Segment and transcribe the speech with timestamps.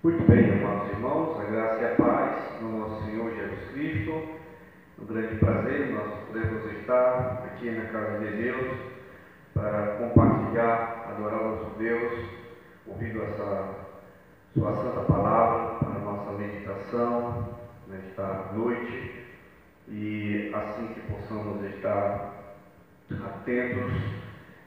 [0.00, 4.28] Muito bem, amados irmãos, a graça e a paz no nosso Senhor Jesus Cristo.
[4.96, 8.78] Um grande prazer nós podemos estar aqui na casa de Deus
[9.54, 12.12] para compartilhar, adorar o nosso Deus,
[12.86, 13.74] ouvindo essa
[14.54, 17.48] sua santa palavra para a nossa meditação
[17.88, 19.26] nesta noite
[19.88, 22.54] e assim que possamos estar
[23.10, 23.92] atentos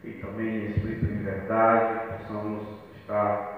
[0.04, 2.68] e também em espírito de verdade, possamos
[3.00, 3.51] estar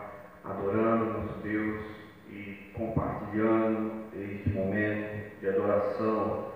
[0.43, 1.81] adorando Deus
[2.29, 6.53] e compartilhando este momento de adoração.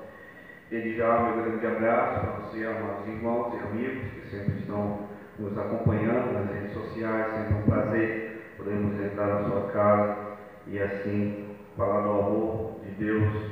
[0.69, 5.07] Desde já, meu grande abraço para você, amados irmãos e amigos que sempre estão
[5.39, 7.33] nos acompanhando nas redes sociais.
[7.33, 13.51] Sempre um prazer podermos entrar na sua casa e assim falar do amor de Deus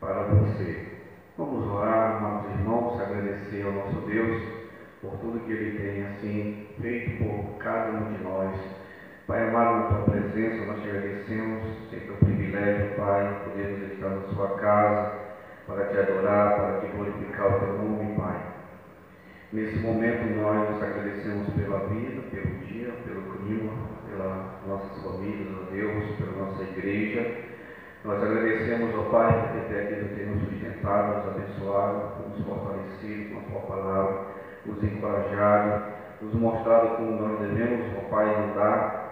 [0.00, 0.88] para você.
[1.36, 4.42] Vamos orar, amados irmãos, agradecer ao nosso Deus
[5.00, 8.77] por tudo que Ele tem assim feito por cada um de nós
[9.28, 14.22] Pai amado, na tua presença, nós te agradecemos, sempre um privilégio, Pai, podermos estar na
[14.22, 15.12] sua casa
[15.66, 18.40] para te adorar, para te glorificar o teu nome, Pai.
[19.52, 23.72] Nesse momento nós nos agradecemos pela vida, pelo dia, pelo clima,
[24.08, 27.30] pelas nossas famílias, ó Deus, pela nossa igreja.
[28.06, 33.42] Nós agradecemos, ó Pai, porque até aqui nos sustentado, nos abençoado, nos fortalecido com a
[33.42, 34.20] tua palavra,
[34.64, 35.82] nos encorajado,
[36.22, 39.07] nos mostrado como nós devemos, ó Pai, andar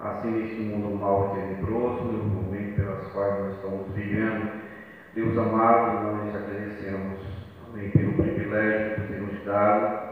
[0.00, 4.62] assim neste mundo mal e tenebroso, no momento pelas quais nós estamos vivendo.
[5.14, 7.18] Deus amado, nós agradecemos
[7.64, 10.08] também pelo privilégio que ter nos dado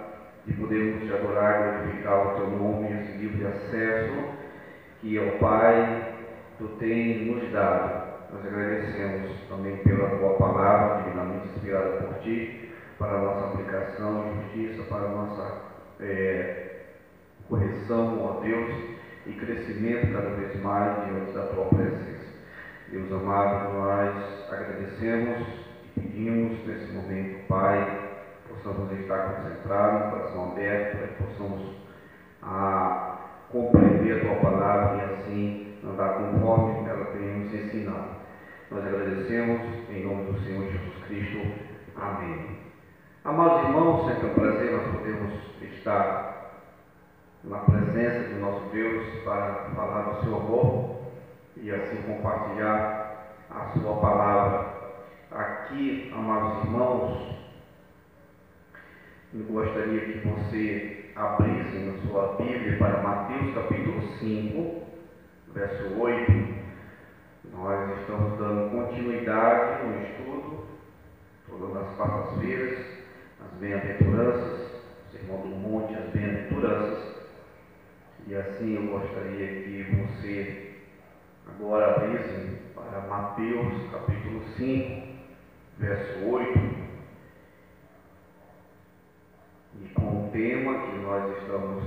[0.47, 4.29] de podermos te adorar e glorificar o teu nome e esse livre acesso
[5.01, 6.15] que, ao Pai,
[6.59, 8.07] tu tens nos dado.
[8.33, 14.43] Nós agradecemos também pela tua palavra, divinamente inspirada por ti, para a nossa aplicação de
[14.43, 15.63] justiça, para a nossa
[16.01, 16.81] é,
[17.49, 18.96] correção, ó Deus
[19.27, 22.27] e crescimento cada vez mais diante da tua presença.
[22.89, 25.47] Deus amado, nós agradecemos
[25.97, 28.07] e pedimos nesse momento, Pai,
[28.49, 31.77] possamos estar concentrados, coração aberto, para que possamos
[32.43, 33.19] a,
[33.51, 38.17] compreender a tua palavra e assim andar conforme ela tem nos ensinado.
[38.71, 39.61] Nós agradecemos
[39.91, 41.39] em nome do Senhor Jesus Cristo.
[41.97, 42.59] Amém.
[43.25, 45.33] Amados irmãos, sempre é um prazer nós podemos
[45.63, 46.36] estar
[47.47, 50.97] na presença de nosso Deus para falar do seu amor
[51.57, 54.77] e assim compartilhar a sua palavra.
[55.31, 57.37] Aqui, amados irmãos,
[59.33, 64.83] eu gostaria que você abrisse na sua Bíblia para Mateus capítulo 5,
[65.55, 66.57] verso 8.
[67.53, 70.67] Nós estamos dando continuidade no estudo,
[71.49, 72.79] todas as quartas-feiras,
[73.41, 74.83] as bem-aventuranças,
[75.13, 77.16] Sermão do Monte, as bem-aventuranças.
[78.29, 80.75] E assim eu gostaria que você
[81.47, 85.03] agora abrisse para Mateus capítulo 5,
[85.79, 86.59] verso 8.
[89.81, 91.85] E com o tema que nós estamos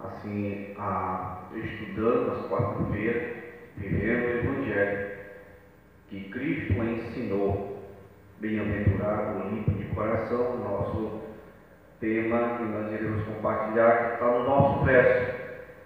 [0.00, 3.36] assim a, estudando nas quarta-feiras,
[3.76, 5.10] vivendo o Evangelho,
[6.08, 7.70] que Cristo ensinou.
[8.40, 11.20] Bem-aventurado limpo de coração, nosso
[12.00, 15.39] tema que nós iremos compartilhar, que está no nosso verso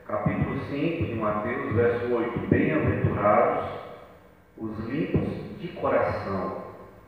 [0.06, 3.70] capítulo 5 de Mateus, verso 8: Bem-aventurados
[4.58, 6.62] os limpos de coração.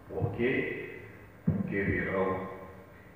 [0.08, 1.00] Por quê?
[1.44, 2.40] Porque virão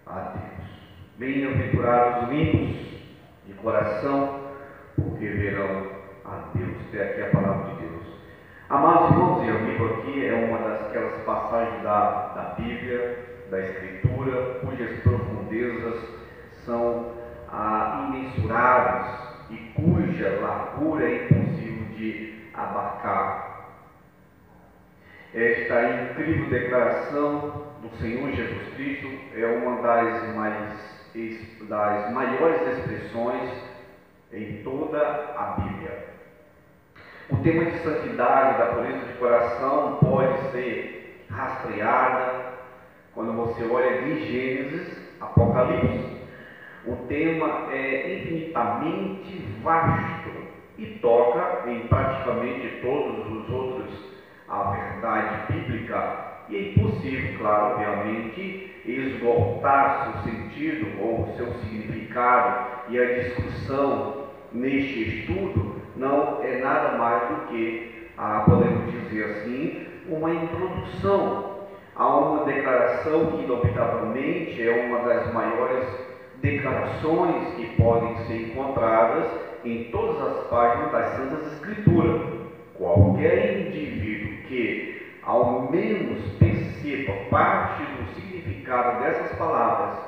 [0.06, 0.68] a Deus.
[1.16, 2.76] Bem-aventurados os limpos
[3.46, 4.40] de coração,
[4.96, 5.86] porque verão
[6.26, 6.76] a Deus.
[6.92, 8.02] Tem aqui a palavra de Deus.
[8.68, 13.18] Amados irmãos e amigos, aqui é uma das passagens da, da Bíblia,
[13.50, 16.00] da Escritura, cujas profundezas
[16.64, 17.12] são
[17.50, 23.50] ah, imensuráveis e cuja largura é impossível de abarcar.
[25.34, 31.12] Esta incrível declaração do Senhor Jesus Cristo é uma das, mais,
[31.68, 33.50] das maiores expressões
[34.32, 36.10] em toda a Bíblia.
[37.30, 42.54] O tema de santidade, da pureza de coração, pode ser rastreada
[43.14, 46.19] quando você olha de Gênesis, Apocalipse.
[46.86, 50.30] O tema é infinitamente vasto
[50.78, 53.90] e toca em praticamente todos os outros
[54.48, 56.44] a verdade bíblica.
[56.48, 65.20] E é impossível, claro, obviamente, esgotar seu sentido ou seu significado e a discussão neste
[65.20, 71.50] estudo não é nada mais do que, ah, podemos dizer assim, uma introdução
[71.94, 76.09] a uma declaração que, inobitavelmente, é uma das maiores
[76.42, 79.26] declarações que podem ser encontradas
[79.64, 82.22] em todas as páginas das Santas Escrituras.
[82.74, 89.98] Qualquer indivíduo que, ao menos, perceba parte do significado dessas palavras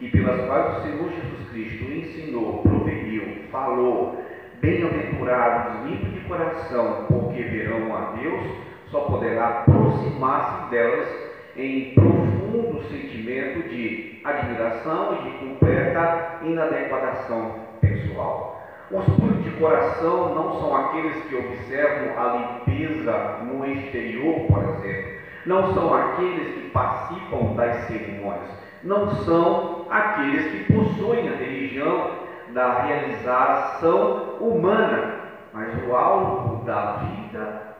[0.00, 4.24] e pelas quais o Senhor Jesus Cristo ensinou, proferiu, falou,
[4.60, 8.42] bem-aventurados, limpos de coração, porque verão a Deus,
[8.90, 11.25] só poderá aproximar-se delas
[11.56, 18.62] em profundo sentimento de admiração e de completa inadequação pessoal.
[18.90, 25.16] Os puros de coração não são aqueles que observam a limpeza no exterior, por exemplo.
[25.46, 28.50] Não são aqueles que participam das cerimônias.
[28.84, 32.10] Não são aqueles que possuem a religião
[32.52, 35.20] da realização humana.
[35.52, 37.76] Mas o alvo da vida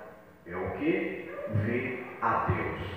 [0.46, 1.30] é o que?
[1.64, 2.95] Ver a Deus.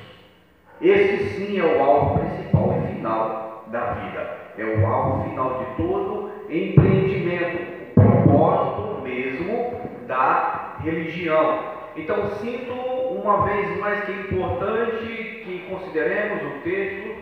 [0.81, 4.40] Esse sim é o alvo principal e final da vida.
[4.58, 9.74] É o alvo final de todo empreendimento propósito mesmo
[10.08, 11.60] da religião.
[11.98, 15.06] Então, sinto uma vez mais que é importante
[15.44, 17.14] que consideremos o texto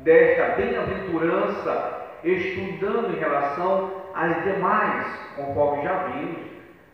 [0.00, 5.06] desta bem-aventurança, estudando em relação às demais,
[5.36, 6.40] conforme já vimos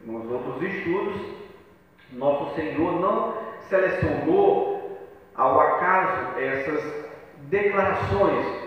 [0.05, 1.17] nos outros estudos.
[2.13, 3.35] Nosso Senhor não
[3.69, 4.80] selecionou
[5.41, 6.85] ao acaso essas
[7.49, 8.61] declarações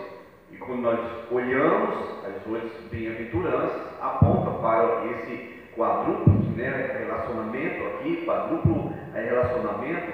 [0.65, 0.99] quando nós
[1.31, 10.13] olhamos as oito bem-aventuranças, aponta para esse quadruplo né, relacionamento aqui, quadruplo relacionamento,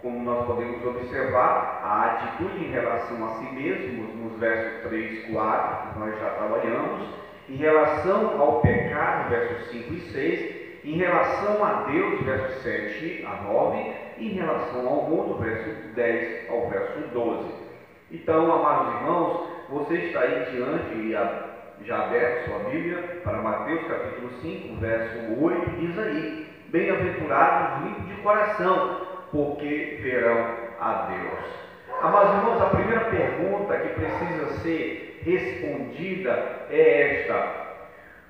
[0.00, 5.32] como nós podemos observar, a atitude em relação a si mesmos, nos versos 3 e
[5.32, 7.08] 4, que nós já trabalhamos,
[7.48, 13.42] em relação ao pecado, versos 5 e 6, em relação a Deus, versos 7 a
[13.42, 17.64] 9, e em relação ao mundo, verso 10 ao verso 12.
[18.10, 24.30] Então, amados irmãos, você está aí diante e já aberto sua Bíblia para Mateus capítulo
[24.40, 29.00] 5, verso 8, diz aí: Bem-aventurados limpos de coração,
[29.30, 30.46] porque verão
[30.80, 31.64] a Deus.
[32.00, 37.64] Amados irmãos, a primeira pergunta que precisa ser respondida é esta: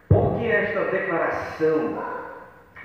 [0.09, 2.03] por que esta declaração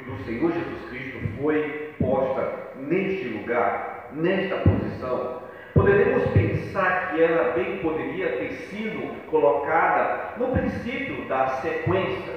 [0.05, 5.39] do Senhor Jesus Cristo foi posta neste lugar, nesta posição?
[5.73, 12.33] Poderemos pensar que ela bem poderia ter sido colocada no princípio da sequência,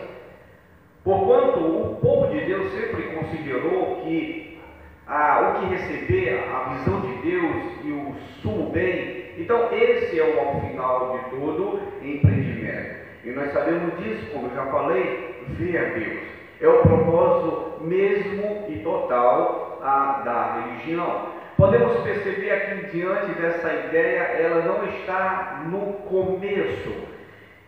[1.02, 4.58] porquanto o povo de Deus sempre considerou que
[5.06, 10.60] o que receber, a visão de Deus e o sumo bem, então esse é o
[10.60, 13.02] final de todo empreendimento.
[13.24, 16.41] E nós sabemos disso, como eu já falei, ver a Deus.
[16.62, 21.32] É o propósito mesmo e total ah, da religião.
[21.56, 26.92] Podemos perceber aqui diante dessa ideia, ela não está no começo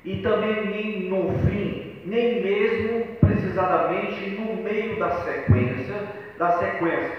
[0.05, 5.97] e também nem no fim, nem mesmo precisamente no meio da sequência,
[6.39, 7.19] da sequência.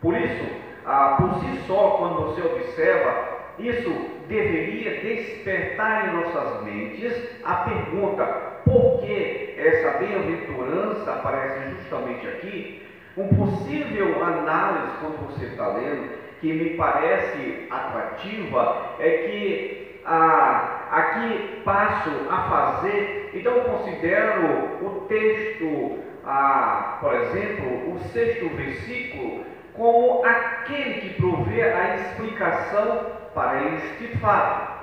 [0.00, 0.46] Por isso,
[0.86, 3.90] ah, por si só, quando você observa, isso
[4.28, 7.12] deveria despertar em nossas mentes
[7.44, 8.24] a pergunta:
[8.64, 12.86] por que essa bem-aventurança aparece justamente aqui?
[13.16, 16.10] Um possível análise, quando você está lendo,
[16.40, 25.98] que me parece atrativa, é que ah, aqui passo a fazer, então considero o texto,
[26.24, 29.44] ah, por exemplo, o sexto versículo,
[29.74, 34.80] como aquele que provê a explicação para este fato.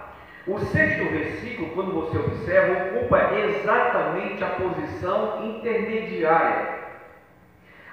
[0.48, 6.78] O sexto versículo, quando você observa, ocupa exatamente a posição intermediária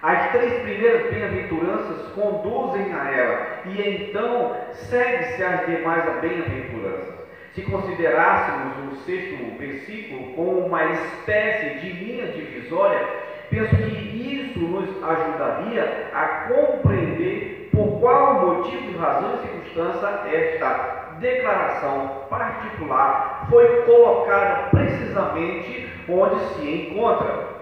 [0.04, 7.14] as três primeiras bem-aventuranças conduzem a ela, e então segue-se as demais bem-aventuranças.
[7.54, 13.00] Se considerássemos o sexto versículo como uma espécie de linha divisória,
[13.48, 22.22] penso que isso nos ajudaria a compreender por qual motivo, razão e circunstância esta declaração
[22.28, 27.54] particular foi colocada precisamente onde se encontra.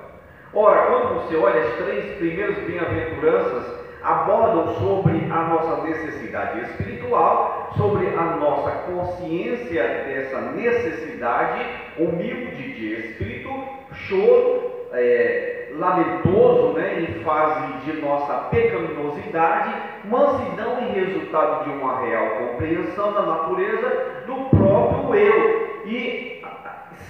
[0.55, 8.09] Ora, quando você olha as três primeiras bem-aventuranças, abordam sobre a nossa necessidade espiritual, sobre
[8.09, 11.65] a nossa consciência dessa necessidade
[11.97, 13.51] humilde de espírito,
[13.93, 19.75] choro, é, lamentoso, né, em fase de nossa pecaminosidade,
[20.05, 26.43] mansidão e resultado de uma real compreensão da natureza do próprio eu e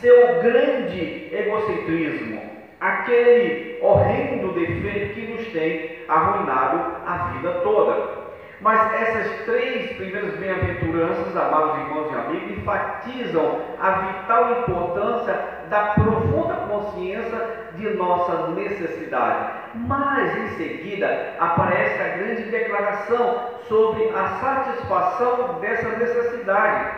[0.00, 2.52] seu grande egocentrismo
[2.82, 8.22] aquele horrendo defeito que nos tem arruinado a vida toda.
[8.60, 15.34] Mas essas três primeiras bem-aventuranças, amados irmãos e amigos, enfatizam a vital importância
[15.68, 19.62] da profunda consciência de nossa necessidade.
[19.74, 26.94] Mas em seguida aparece a grande declaração sobre a satisfação dessa necessidade,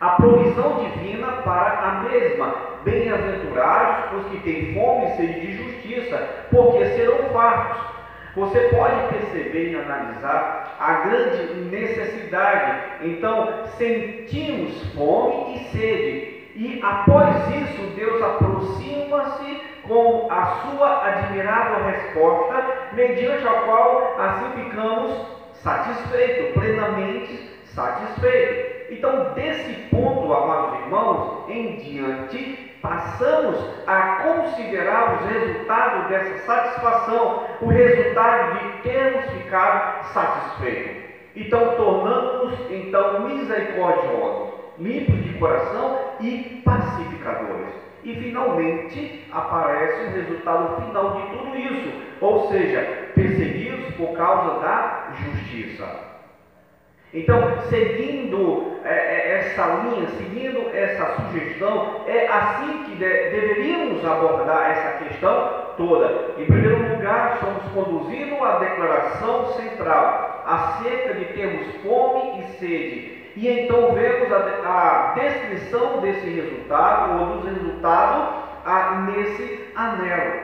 [0.00, 2.70] a provisão divina para a mesma.
[2.84, 6.16] Bem-aventurados os que têm fome e sede de justiça,
[6.50, 7.90] porque serão fartos.
[8.34, 12.82] Você pode perceber e analisar a grande necessidade.
[13.02, 16.40] Então, sentimos fome e sede.
[16.54, 19.60] E após isso, Deus aproxima-se
[19.90, 25.12] com a sua admirável resposta, mediante a qual assim ficamos
[25.54, 28.88] satisfeitos, plenamente satisfeitos.
[28.88, 37.66] Então, desse ponto, amados irmãos, em diante, passamos a considerar os resultados dessa satisfação, o
[37.66, 41.02] resultado de termos ficado satisfeitos.
[41.34, 47.89] Então, tornamos-nos então misericordiosos, limpos de coração e pacificadores.
[48.04, 55.14] E finalmente aparece o resultado final de tudo isso, ou seja, perseguidos por causa da
[55.14, 56.10] justiça.
[57.12, 64.70] Então, seguindo é, é, essa linha, seguindo essa sugestão, é assim que de, deveríamos abordar
[64.70, 66.34] essa questão toda.
[66.38, 73.19] Em primeiro lugar, somos conduzidos à declaração central acerca de termos fome e sede.
[73.36, 78.34] E então vemos a, a descrição desse resultado, ou dos resultados,
[78.64, 80.40] a, nesse anelo.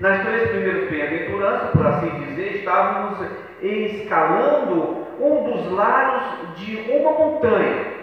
[0.00, 3.18] Nas três primeiras bem-aventuranças, por assim dizer, estávamos
[3.60, 7.98] escalando um dos lados de uma montanha.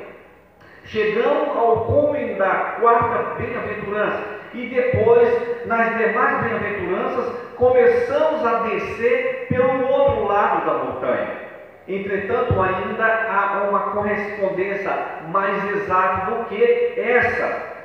[0.84, 4.24] Chegamos ao cume da quarta bem-aventurança
[4.54, 11.45] e depois, nas demais bem-aventuranças, começamos a descer pelo outro lado da montanha.
[11.88, 14.92] Entretanto, ainda há uma correspondência
[15.32, 17.75] mais exata do que essa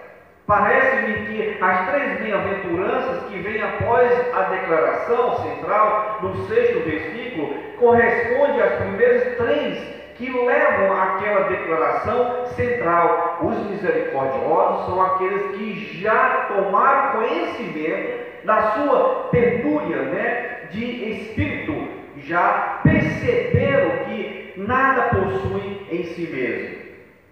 [0.50, 8.61] Parece-me que as três bem-aventuranças que vêm após a declaração central do sexto versículo correspondem
[8.61, 9.78] às primeiras três
[10.16, 13.38] que levam àquela declaração central.
[13.42, 21.89] Os misericordiosos são aqueles que já tomaram conhecimento da sua penúria né, de espírito,
[22.25, 26.81] já perceberam que nada possuem em si mesmo.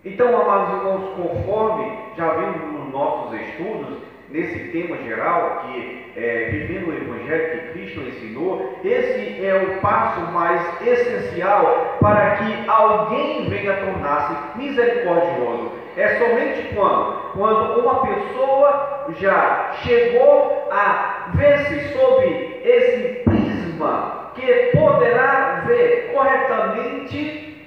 [0.04, 3.98] Então, amados irmãos, conforme já vimos nos nossos estudos,
[4.30, 10.20] nesse tema geral, que é vivendo o Evangelho que Cristo ensinou, esse é o passo
[10.32, 15.72] mais essencial para que alguém venha tornar-se misericordioso.
[15.96, 25.64] É somente quando, quando uma pessoa já chegou a ver-se sob esse prisma que poderá
[25.66, 27.66] ver corretamente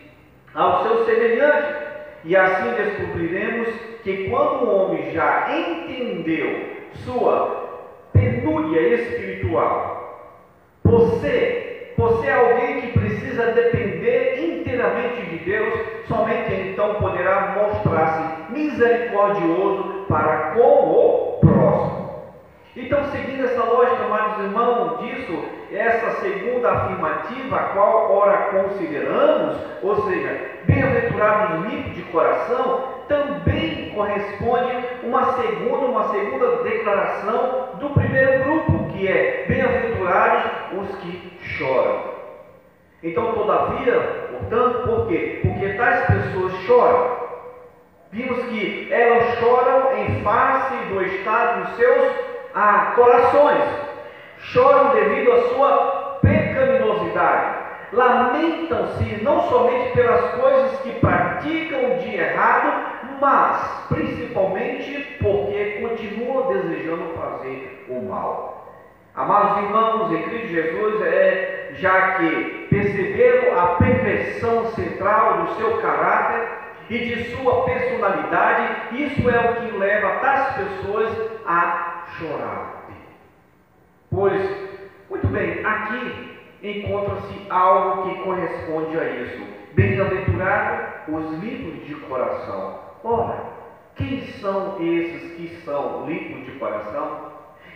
[0.54, 1.74] ao seu semelhante
[2.24, 3.70] e assim descobriremos
[4.04, 6.72] que quando o homem já entendeu
[7.04, 7.62] sua
[8.13, 10.01] penúria espiritual,
[10.84, 20.06] você, você é alguém que precisa depender inteiramente de Deus, somente então poderá mostrar-se misericordioso
[20.08, 22.24] para com o próximo.
[22.75, 30.08] Então, seguindo essa lógica, amados irmãos, disso, essa segunda afirmativa, a qual ora consideramos, ou
[30.08, 38.92] seja, bem-aventurados limpos de coração, também corresponde uma segunda, uma segunda declaração do primeiro grupo,
[38.92, 42.12] que é bem-aventurados os que choram.
[43.04, 45.40] Então, todavia, portanto, por quê?
[45.42, 47.22] Porque tais pessoas choram.
[48.12, 52.12] Vimos que elas choram em face do estado dos seus
[52.54, 53.63] a corações,
[54.41, 57.62] choram devido à sua pecaminosidade,
[57.93, 67.86] lamentam-se não somente pelas coisas que praticam de errado, mas principalmente porque continuam desejando fazer
[67.89, 68.51] o mal.
[69.13, 76.48] Amados irmãos, em Cristo Jesus, é, já que perceberam a perfeição central do seu caráter
[76.89, 81.10] e de sua personalidade, isso é o que leva tais pessoas
[81.45, 82.81] a chorar.
[84.13, 84.41] Pois,
[85.10, 89.41] muito bem, aqui encontra-se algo que corresponde a isso.
[89.72, 92.77] Bem-aventurado os limpos de coração.
[93.06, 93.41] Ora,
[93.96, 97.32] quem são esses que são limpos de coração?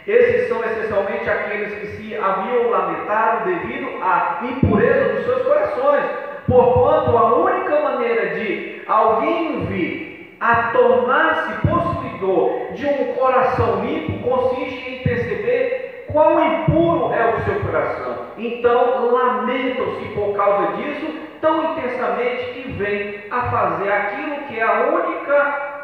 [0.06, 6.04] Esses são essencialmente aqueles que se haviam lamentado devido à impureza dos seus corações,
[6.46, 14.89] porquanto a única maneira de alguém vir a tornar-se possuidor de um coração limpo consiste
[14.89, 15.85] em perceber
[16.15, 18.15] quão impuro é o seu coração.
[18.38, 24.86] Então, lamentam-se por causa disso tão intensamente que vem a fazer aquilo que é a
[24.86, 25.75] única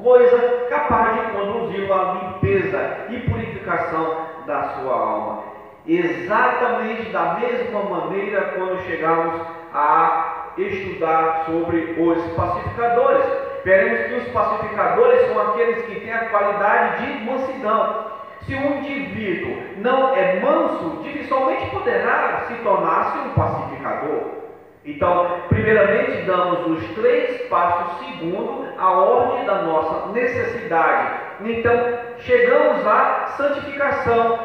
[0.00, 4.16] coisa capaz de conduzi-lo à limpeza e purificação
[4.46, 5.42] da sua alma.
[5.86, 9.40] Exatamente da mesma maneira quando chegamos
[9.74, 13.24] a estudar sobre os pacificadores.
[13.64, 18.13] Veremos que os pacificadores são aqueles que têm a qualidade de mansidão.
[18.46, 24.44] Se um indivíduo não é manso, dificilmente poderá se tornar-se um pacificador.
[24.84, 31.20] Então, primeiramente, damos os três passos segundo a ordem da nossa necessidade.
[31.40, 34.38] Então, chegamos à santificação,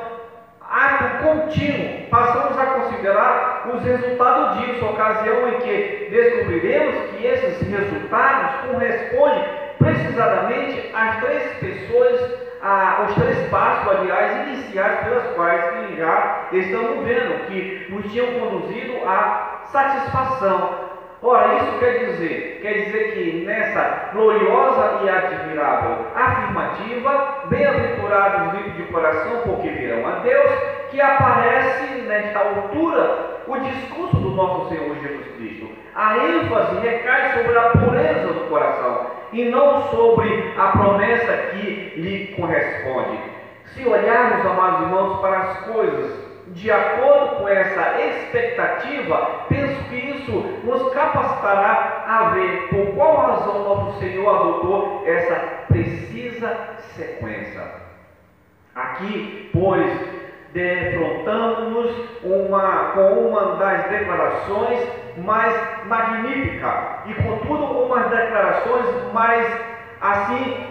[0.62, 2.08] ato contínuo.
[2.10, 9.44] Passamos a considerar os resultados disso, ocasião em que descobriremos que esses resultados correspondem
[9.78, 17.06] precisadamente às três pessoas ah, os três passos, aliás, iniciais pelas quais que já estamos
[17.06, 20.90] vendo, que nos tinham conduzido à satisfação.
[21.22, 28.84] Ora, isso quer dizer, quer dizer que nessa gloriosa e admirável afirmativa, bem-aventurados livres de
[28.84, 30.52] coração, porque virão a Deus,
[30.92, 35.70] que aparece nesta altura o discurso do nosso Senhor Jesus Cristo.
[35.96, 42.36] A ênfase recai sobre a pureza do coração e não sobre a promessa que lhe
[42.36, 43.20] corresponde.
[43.74, 50.32] Se olharmos, amados irmãos, para as coisas de acordo com essa expectativa, penso que isso
[50.64, 55.36] nos capacitará a ver por qual razão nosso Senhor adotou essa
[55.68, 56.58] precisa
[56.96, 57.62] sequência.
[58.76, 60.19] Aqui, pois,
[60.54, 61.92] defrontamos
[62.24, 64.80] uma, com uma das declarações
[65.18, 69.62] mais magnífica e contudo uma das declarações mais
[70.02, 70.68] assim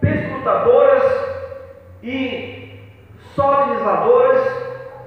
[0.00, 1.02] perscrutadoras
[2.02, 2.80] e
[3.34, 4.42] solenizadoras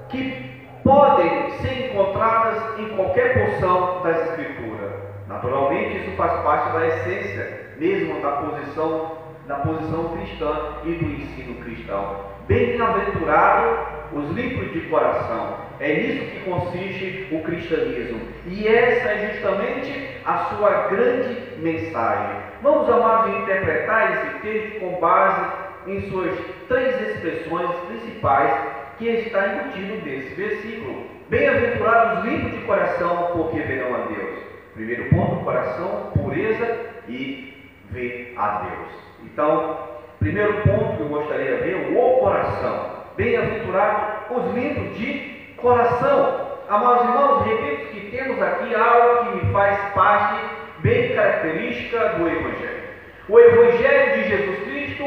[0.08, 4.92] que podem ser encontradas em qualquer porção das Escrituras.
[5.28, 9.12] Naturalmente, isso faz parte da essência mesmo da posição,
[9.46, 12.32] da posição cristã e do ensino cristão.
[12.46, 15.58] Bem-aventurado os limpos de coração.
[15.80, 18.20] É nisso que consiste o cristianismo.
[18.46, 22.36] E essa é justamente a sua grande mensagem.
[22.62, 25.50] Vamos, amados, interpretar esse texto com base
[25.86, 28.52] em suas três expressões principais
[28.98, 31.06] que está embutido nesse versículo.
[31.28, 34.38] Bem-aventurados os limpos de coração, porque verão a Deus.
[34.74, 37.52] Primeiro ponto, coração, pureza e
[37.90, 38.92] ver a Deus.
[39.24, 39.78] Então,
[40.18, 43.01] primeiro ponto que eu gostaria de ver, o coração.
[43.16, 46.52] Bem-aventurados os limpos de coração.
[46.68, 50.44] Amados irmãos, repito que temos aqui algo que me faz parte
[50.78, 52.82] bem característica do Evangelho.
[53.28, 55.04] O Evangelho de Jesus Cristo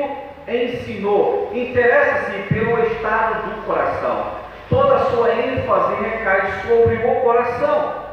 [0.47, 4.35] ensinou, interessa-se pelo estado do coração.
[4.69, 8.05] Toda a sua ênfase recai sobre o coração.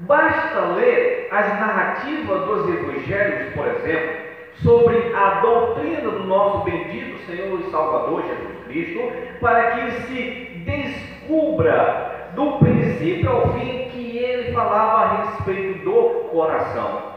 [0.00, 4.23] Basta ler as narrativas dos evangelhos, por exemplo,
[4.62, 9.00] sobre a doutrina do nosso bendito Senhor e Salvador Jesus Cristo,
[9.40, 17.14] para que se descubra do princípio ao fim que ele falava a respeito do coração.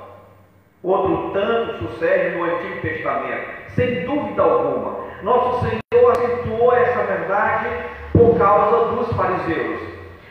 [0.84, 4.98] Outro tanto sucede no Antigo Testamento sem dúvida alguma.
[5.22, 7.68] Nosso Senhor acentuou essa verdade
[8.12, 9.82] por causa dos fariseus.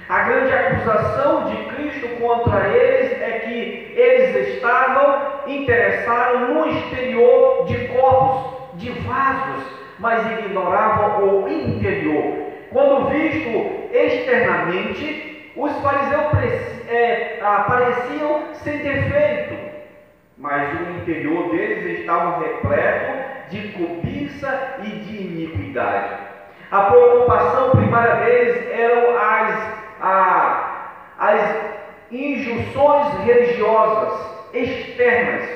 [0.09, 7.88] A grande acusação de Cristo contra eles é que eles estavam interessados no exterior de
[7.88, 9.64] corpos, de vasos,
[9.99, 12.37] mas ignoravam o interior.
[12.71, 16.27] Quando visto externamente, os fariseus
[16.88, 19.57] é, apareciam sem defeito,
[20.38, 26.14] mas o interior deles estava repleto de cobiça e de iniquidade.
[26.71, 31.56] A preocupação primária deles eram as, a, as
[32.11, 34.20] injunções religiosas
[34.52, 35.48] externas.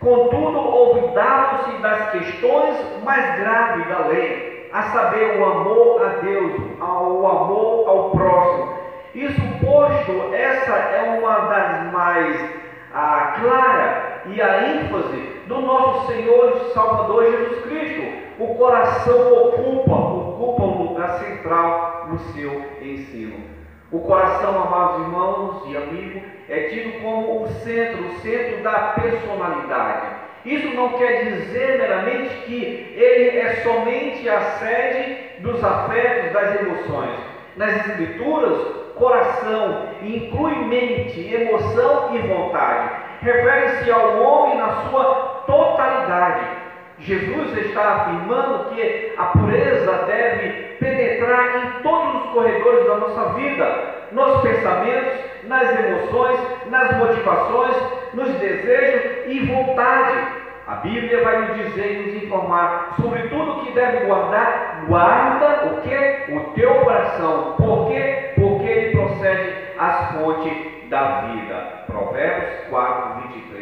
[0.00, 7.26] Contudo, olvidavam-se das questões mais graves da lei, a saber, o amor a Deus, o
[7.26, 8.74] amor ao próximo.
[9.14, 12.50] Isso posto, essa é uma das mais
[12.92, 18.24] ah, clara e a ênfase do nosso Senhor e Salvador Jesus Cristo.
[18.38, 22.50] O coração ocupa, ocupa um lugar central no seu
[22.82, 23.63] ensino.
[23.92, 30.06] O coração, amados irmãos e amigos, é tido como o centro, o centro da personalidade.
[30.44, 37.18] Isso não quer dizer meramente que ele é somente a sede dos afetos, das emoções.
[37.56, 38.58] Nas Escrituras,
[38.96, 46.63] coração inclui mente, emoção e vontade refere-se ao homem na sua totalidade.
[47.04, 54.08] Jesus está afirmando que a pureza deve penetrar em todos os corredores da nossa vida,
[54.10, 56.40] nos pensamentos, nas emoções,
[56.70, 57.76] nas motivações,
[58.14, 60.44] nos desejos e vontade.
[60.66, 64.84] A Bíblia vai nos dizer e nos informar sobre tudo que deve guardar.
[64.86, 66.32] Guarda o que?
[66.32, 67.54] O teu coração.
[67.58, 68.32] Por quê?
[68.34, 71.84] Porque ele procede às fontes da vida.
[71.86, 73.53] Provérbios 4, 23.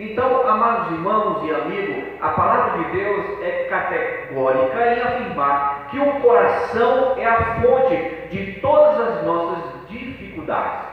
[0.00, 6.20] Então, amados irmãos e amigos, a palavra de Deus é categórica em afirmar que o
[6.22, 7.96] coração é a fonte
[8.30, 10.88] de todas as nossas dificuldades.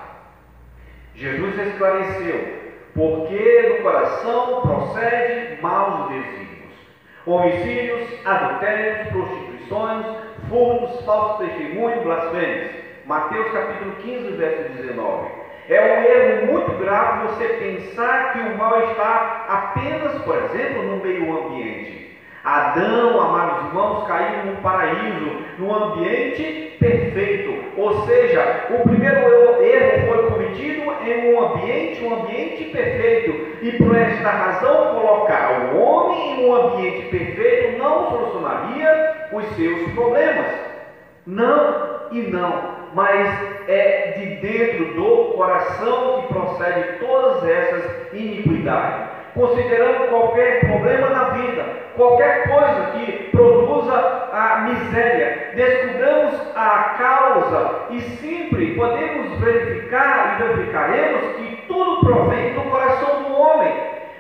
[1.15, 6.73] Jesus esclareceu, porque do coração procede maus desígnios,
[7.25, 10.05] homicídios, adultérios, prostituições,
[10.49, 12.75] furtos, falsos testemunhos, blasfêmias.
[13.05, 15.46] Mateus capítulo 15, verso 19.
[15.69, 21.03] É um erro muito grave você pensar que o mal está apenas, por exemplo, no
[21.03, 22.17] meio ambiente.
[22.41, 27.65] Adão, amados irmãos, caiu num paraíso, num ambiente perfeito.
[27.75, 33.57] Ou seja, o primeiro erro foi cometido em um ambiente, um ambiente perfeito.
[33.61, 39.91] E por esta razão, colocar o homem em um ambiente perfeito não solucionaria os seus
[39.91, 40.76] problemas.
[41.27, 43.29] Não e não mas
[43.67, 49.17] é de dentro do coração que procede todas essas iniquidades.
[49.33, 51.63] Considerando qualquer problema na vida,
[51.95, 53.93] qualquer coisa que produza
[54.33, 62.61] a miséria, descobramos a causa e sempre podemos verificar e verificaremos que tudo provém do
[62.63, 63.73] coração do homem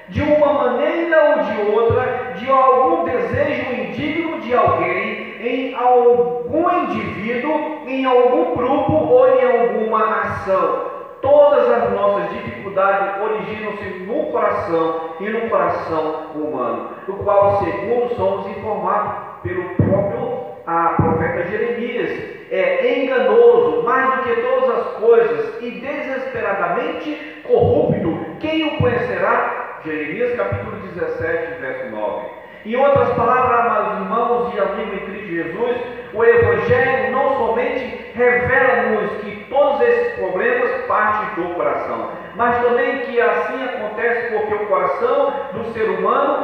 [0.09, 7.81] de uma maneira ou de outra, de algum desejo indigno de alguém, em algum indivíduo,
[7.85, 10.97] em algum grupo ou em alguma ação.
[11.21, 18.47] Todas as nossas dificuldades originam-se no coração e no coração humano, do qual, segundo somos
[18.47, 22.11] informados pelo próprio a profeta Jeremias,
[22.51, 28.17] é enganoso mais do que todas as coisas e desesperadamente corrupto.
[28.39, 29.66] Quem o conhecerá?
[29.85, 32.25] Jeremias capítulo 17, verso 9.
[32.65, 35.77] Em outras palavras, amados irmãos e amigos em Cristo Jesus,
[36.13, 43.21] o Evangelho não somente revela-nos que todos esses problemas partem do coração, mas também que
[43.21, 46.43] assim acontece porque o coração do ser humano,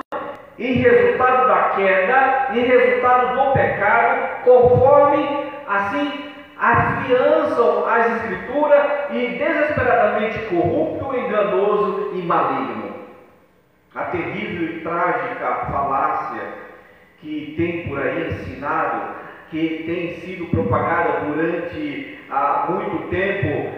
[0.60, 10.40] em resultado da queda, em resultado do pecado, conforme assim afiançam as escrituras e desesperadamente
[10.46, 12.83] corrupto, enganoso e maligno
[13.96, 16.42] a terrível e trágica falácia
[17.20, 19.16] que tem por aí ensinado,
[19.50, 23.72] que tem sido propagada durante há muito tempo,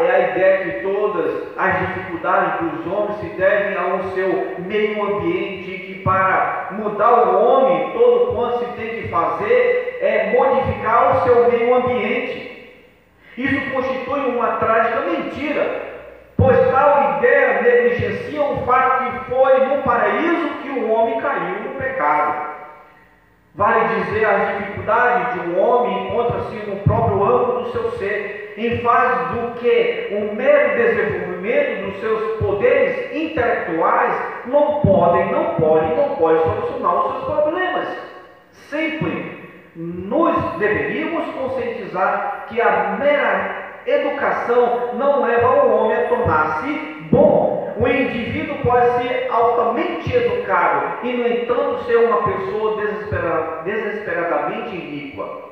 [0.00, 5.70] é a ideia que todas as dificuldades dos homens se devem ao seu meio ambiente,
[5.70, 11.48] que para mudar o homem, todo quanto se tem que fazer é modificar o seu
[11.50, 12.74] meio ambiente.
[13.38, 15.93] Isso constitui uma trágica mentira,
[16.44, 21.80] pois tal ideia negligencia o fato que foi no paraíso que o homem caiu no
[21.80, 22.52] pecado.
[23.54, 28.78] Vale dizer, a dificuldade de um homem encontra-se no próprio âmbito do seu ser, em
[28.80, 36.16] fase do que o mero desenvolvimento dos seus poderes intelectuais não podem, não podem, não
[36.16, 37.88] podem solucionar os seus problemas.
[38.68, 46.72] Sempre nos deveríamos conscientizar que a mera Educação não leva o homem a tornar-se
[47.10, 47.74] bom.
[47.76, 52.80] O indivíduo pode ser altamente educado e, no entanto, ser uma pessoa
[53.64, 55.44] desesperadamente iníqua.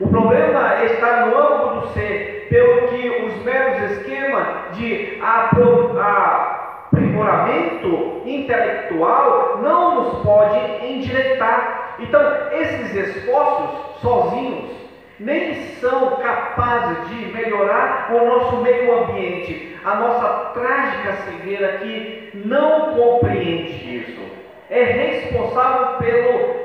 [0.00, 5.20] O problema está no âmbito do ser, pelo que os meros esquemas de
[6.90, 11.96] aprimoramento intelectual não nos pode endireitar.
[11.98, 14.77] Então, esses esforços sozinhos
[15.20, 22.94] nem são capazes de melhorar o nosso meio ambiente, a nossa trágica cegueira que não
[22.94, 24.20] compreende isso.
[24.70, 26.58] É responsável pelo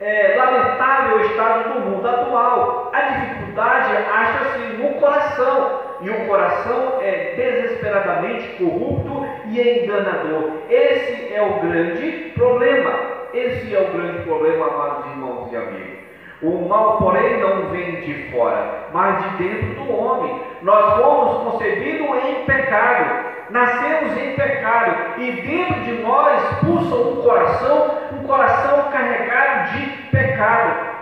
[0.00, 2.90] é, lamentável estado do mundo atual.
[2.92, 10.50] A dificuldade acha-se no coração, e o coração é desesperadamente corrupto e enganador.
[10.68, 13.14] Esse é o grande problema.
[13.32, 16.03] Esse é o grande problema, amados irmãos e amigos.
[16.44, 20.42] O mal, porém, não vem de fora, mas de dentro do homem.
[20.60, 27.98] Nós fomos concebidos em pecado, nascemos em pecado, e dentro de nós pulsa um coração,
[28.12, 30.94] um coração carregado de pecado.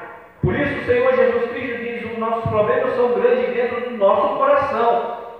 [0.43, 4.37] Por isso o Senhor Jesus Cristo diz: os nossos problemas são grandes dentro do nosso
[4.37, 5.32] coração.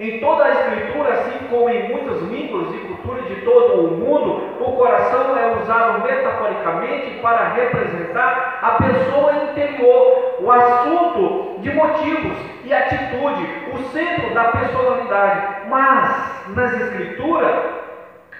[0.00, 4.56] Em toda a Escritura, assim como em muitas línguas e culturas de todo o mundo,
[4.58, 12.72] o coração é usado metaforicamente para representar a pessoa interior, o assunto de motivos e
[12.72, 15.68] atitude, o centro da personalidade.
[15.68, 17.80] Mas, nas Escrituras,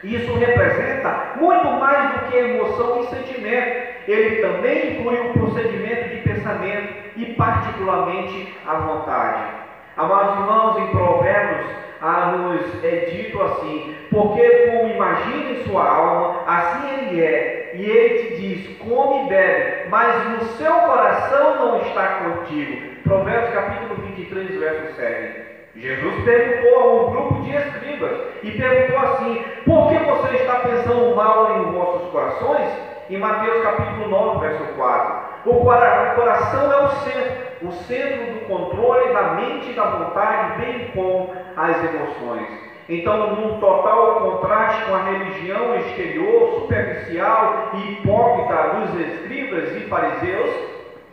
[0.03, 3.83] Isso representa muito mais do que emoção e sentimento.
[4.09, 9.70] Ele também inclui o procedimento de pensamento e, particularmente, a vontade.
[10.01, 11.67] Amados irmãos, em Provérbios,
[12.01, 17.85] a nos é dito assim: porque como imagina em sua alma, assim ele é, e
[17.85, 22.81] ele te diz: come e bebe, mas no seu coração não está contigo.
[23.03, 25.51] Provérbios capítulo 23, verso 7.
[25.77, 31.15] Jesus perguntou a um grupo de escribas e perguntou assim: Por que você está pensando
[31.15, 32.71] mal em vossos corações?
[33.11, 35.15] Em Mateus capítulo 9, verso 4.
[35.47, 40.93] O coração é o centro, o centro do controle da mente e da vontade, bem
[40.95, 42.47] como as emoções.
[42.89, 50.51] Então, num total contraste com a religião exterior, superficial e hipócrita dos escribas e fariseus,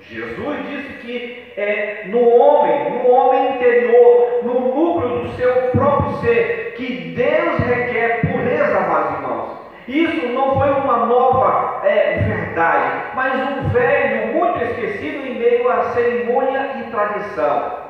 [0.01, 6.75] Jesus disse que é no homem, no homem interior, no núcleo do seu próprio ser,
[6.77, 9.46] que Deus requer pureza, amados irmãos.
[9.87, 15.83] Isso não foi uma nova é, verdade, mas um velho muito esquecido em meio à
[15.93, 17.87] cerimônia e tradição.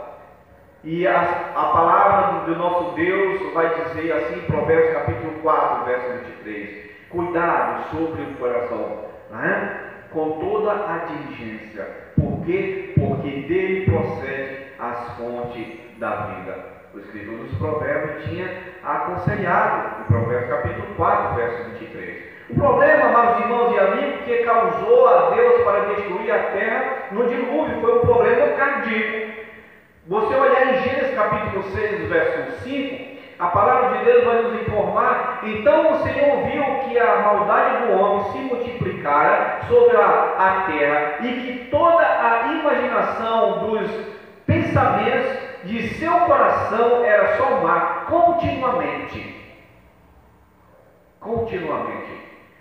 [0.83, 1.21] E a,
[1.55, 6.87] a palavra do nosso Deus vai dizer assim, Provérbios capítulo 4, verso 23.
[7.09, 9.79] Cuidado sobre o coração, né?
[10.11, 11.87] com toda a diligência.
[12.15, 12.93] Por quê?
[12.95, 18.49] Porque dele procede as fontes da vida o escritor dos Provérbios tinha
[18.83, 22.23] aconselhado, em Provérbios capítulo 4, verso 23.
[22.49, 27.27] O problema, amados irmãos e amigos, que causou a Deus para destruir a terra no
[27.27, 29.37] dilúvio foi um problema cardíaco.
[30.07, 35.41] Você olhar em Gênesis capítulo 6, verso 5, a palavra de Deus vai nos informar.
[35.43, 41.17] Então o Senhor viu que a maldade do homem se multiplicara sobre a, a terra
[41.21, 43.91] e que toda a imaginação dos
[44.47, 49.35] pensamentos de seu coração era só mar continuamente.
[51.19, 52.07] Continuamente.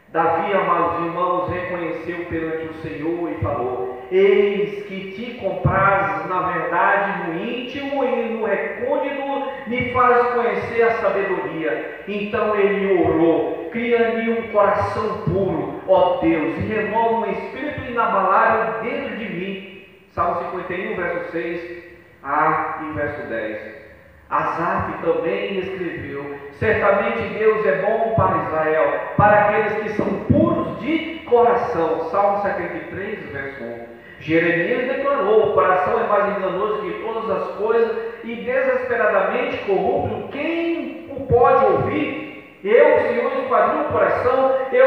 [0.08, 7.28] Davi, amados irmãos, reconheceu perante o Senhor e falou: Eis que te comprazes na verdade
[7.28, 9.26] no íntimo e no recôndito,
[9.68, 12.02] me faz conhecer a sabedoria.
[12.08, 19.16] Então ele orou: Cria-me um coração puro, ó Deus, e renova um espírito inabalável dentro
[19.16, 19.84] de mim.
[20.10, 21.85] Salmo 51, verso 6.
[22.28, 23.86] A e verso 10.
[24.28, 26.26] Asaf também escreveu:
[26.58, 32.10] Certamente Deus é bom para Israel, para aqueles que são puros de coração.
[32.10, 33.96] Salmo 73, verso 1.
[34.18, 40.28] Jeremias declarou: O coração é mais enganoso que todas as coisas e desesperadamente corrupto.
[40.32, 42.25] Quem o pode ouvir?
[42.68, 44.86] Eu, Senhor, esquadrinho o coração, eu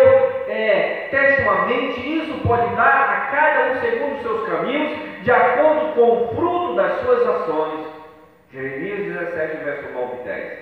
[0.49, 5.31] é, testo a mente, isso pode dar a cada um segundo os seus caminhos, de
[5.31, 7.87] acordo com o fruto das suas ações.
[8.51, 10.59] Jeremias 17, verso 9 e 10.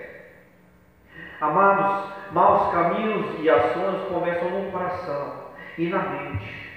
[1.42, 5.34] Amados, maus caminhos e ações começam no coração
[5.78, 6.70] e na mente,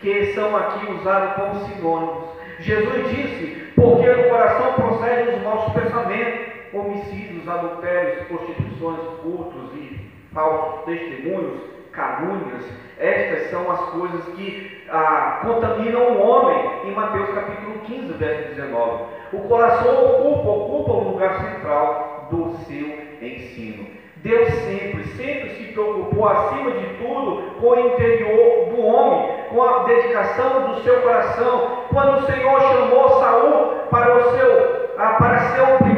[0.00, 2.30] que são aqui usados como sinônimos.
[2.58, 10.00] Jesus disse: porque do coração procedem os nossos pensamentos homicídios, adultérios, prostituições, furtos e
[10.32, 11.60] falsos testemunhos,
[11.92, 12.64] calúnias,
[12.98, 19.04] estas são as coisas que ah, contaminam o homem, em Mateus capítulo 15, verso 19.
[19.32, 22.88] O coração ocupa, ocupa o lugar central do seu
[23.22, 23.86] ensino.
[24.16, 29.84] Deus sempre, sempre se preocupou, acima de tudo, com o interior do homem, com a
[29.84, 31.84] dedicação do seu coração.
[31.92, 35.97] Quando o Senhor chamou Saul para o seu apareceu o primeiro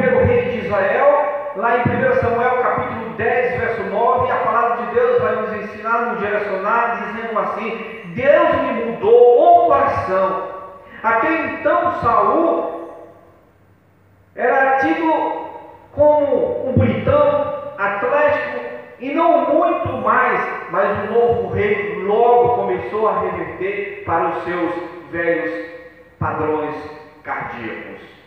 [0.71, 5.53] Israel, lá em 1 Samuel capítulo 10, verso 9, a palavra de Deus vai nos
[5.53, 10.47] ensinar, nos direcionar, dizendo assim: Deus me mudou o coração.
[11.03, 12.89] Até então Saul
[14.33, 15.11] era tido
[15.91, 18.61] como um bonitão, atlético,
[19.01, 20.39] e não muito mais,
[20.71, 24.71] mas o novo rei logo começou a reverter para os seus
[25.11, 25.69] velhos
[26.17, 26.75] padrões
[27.23, 28.20] cardíacos.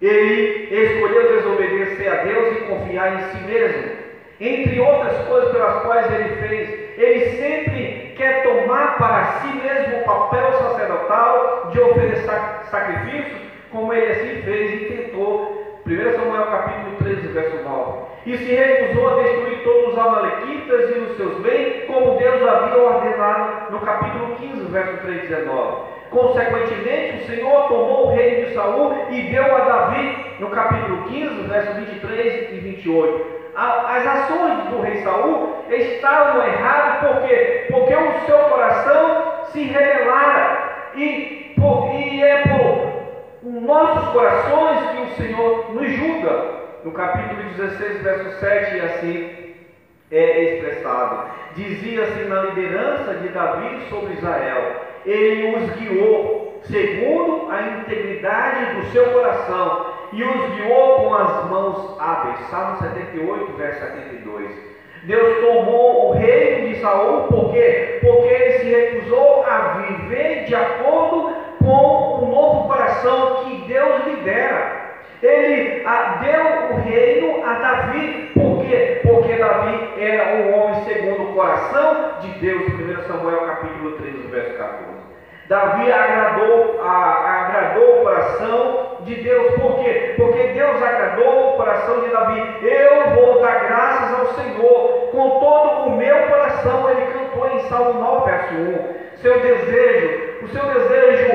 [0.00, 4.06] Ele escolheu desobedecer a Deus e confiar em si mesmo.
[4.38, 10.04] Entre outras coisas pelas quais ele fez, ele sempre quer tomar para si mesmo o
[10.04, 15.80] papel sacerdotal de oferecer sacrifícios, como ele assim fez e tentou.
[15.86, 17.98] 1 Samuel capítulo 13, verso 9.
[18.26, 22.76] E se recusou a destruir todos os amalequitas e os seus bens, como Deus havia
[22.76, 25.95] ordenado no capítulo 15, verso 3, 19.
[26.10, 31.42] Consequentemente, o Senhor tomou o reino de Saul e deu a Davi, no capítulo 15,
[31.42, 33.36] versos 23 e 28.
[33.56, 40.92] As ações do rei Saul estavam erradas porque, porque o seu coração se rebelara.
[40.94, 42.96] E, por, e é por
[43.42, 46.56] nossos corações que o Senhor nos julga.
[46.84, 49.54] No capítulo 16, verso 7, e assim.
[50.10, 51.30] é expressado.
[51.54, 59.06] Dizia-se na liderança de Davi sobre Israel: Ele os guiou segundo a integridade do seu
[59.12, 62.40] coração e os guiou com as mãos hábeis.
[62.50, 64.76] Salmo 78, verso 72.
[65.04, 71.36] Deus tomou o reino de Saul porque porque ele se recusou a viver de acordo
[71.62, 74.86] com o novo coração que Deus lhe dera.
[75.22, 75.84] Ele
[76.20, 79.00] deu o reino a Davi, por quê?
[79.02, 84.58] Porque Davi era um homem segundo o coração de Deus, 1 Samuel capítulo 3, verso
[84.58, 84.95] 14.
[85.48, 90.14] Davi agradou, a, agradou o coração de Deus, por quê?
[90.16, 92.42] Porque Deus agradou o coração de Davi.
[92.62, 96.90] Eu vou dar graças ao Senhor com todo o meu coração.
[96.90, 99.05] Ele cantou em Salmo 9, verso 1.
[99.22, 101.32] Seu desejo, o seu desejo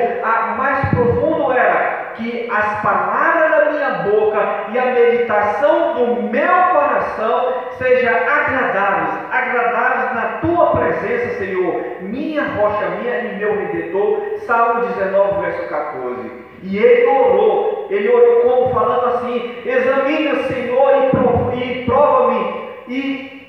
[0.58, 4.40] mais profundo era que as palavras da minha boca
[4.72, 12.88] e a meditação do meu coração sejam agradáveis, agradáveis na tua presença, Senhor, minha rocha,
[13.02, 14.22] minha e meu redentor.
[14.46, 16.32] Salmo 19, verso 14.
[16.64, 20.92] E ele orou, ele orou como falando assim: examina, Senhor,
[21.56, 23.41] e prova-me, e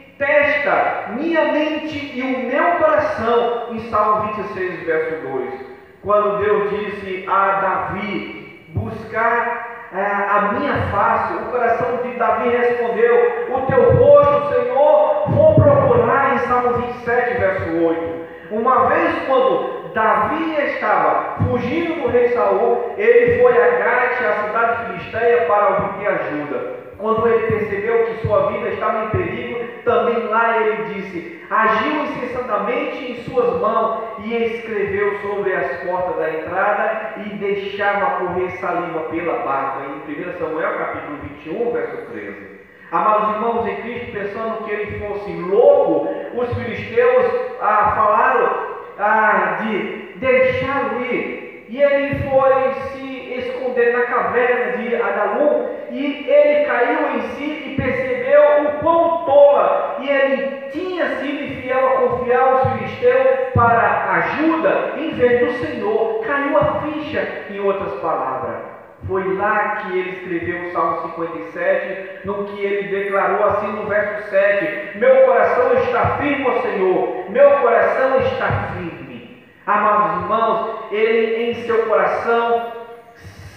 [1.17, 5.55] minha mente e o meu coração, em Salmo 26, verso 2.
[6.03, 13.47] Quando Deus disse a Davi buscar é, a minha face, o coração de Davi respondeu:
[13.51, 18.23] O teu rosto, Senhor, vou procurar, em Salmo 27, verso 8.
[18.53, 24.87] Uma vez, quando Davi estava fugindo do rei Saul, ele foi a Gate, a cidade
[24.87, 26.83] filisteia, para obter ajuda.
[26.99, 33.13] Quando ele percebeu que sua vida estava em perigo, também lá ele disse: Agiu incessantemente
[33.13, 39.39] em suas mãos e escreveu sobre as portas da entrada e deixava correr saliva pela
[39.41, 39.83] barca.
[39.85, 42.63] Em 1 Samuel capítulo 21, verso 13.
[42.91, 47.27] Amados irmãos em Cristo, pensando que ele fosse louco, os filisteus
[47.61, 48.67] ah, falaram
[48.99, 51.67] ah, de deixá-lo ir.
[51.69, 57.77] E ele foi se esconder na caverna de Adalum e ele caiu em si e
[57.77, 64.95] percebeu o quão tola e ele tinha sido infiel a confiar aos filisteus para ajuda
[64.99, 66.25] em vez do Senhor.
[66.25, 68.73] Caiu a ficha, em outras palavras.
[69.07, 74.31] Foi lá que ele escreveu o Salmo 57, no que ele declarou assim no verso
[74.31, 79.45] 7: Meu coração está firme, ó Senhor, meu coração está firme.
[79.67, 82.73] Amados irmãos, ele em seu coração,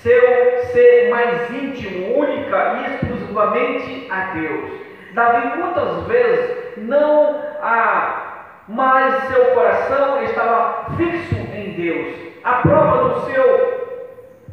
[0.06, 4.70] seu ser mais íntimo, única e exclusivamente a Deus.
[5.16, 12.16] Davi muitas vezes não há, mas seu coração estava fixo em Deus.
[12.44, 13.76] A prova do seu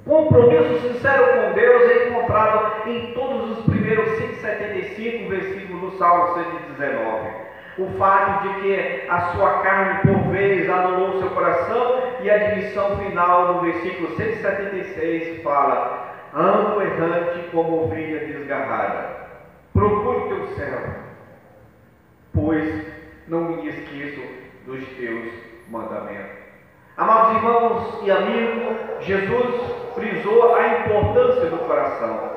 [0.06, 7.41] Compromisso sincero com Deus é encontrado em todos os primeiros 175 versículos do Salmo 119.
[7.78, 12.98] O fato de que a sua carne por vezes anulou seu coração e a admissão
[12.98, 19.22] final no versículo 176 fala: Ando errante como ovelha desgarrada.
[19.72, 20.80] Procure teu céu,
[22.34, 22.86] pois
[23.26, 24.20] não me esqueço
[24.66, 25.32] dos teus
[25.68, 26.42] mandamentos.
[26.98, 29.54] Amados irmãos e amigos, Jesus
[29.94, 32.32] frisou a importância do coração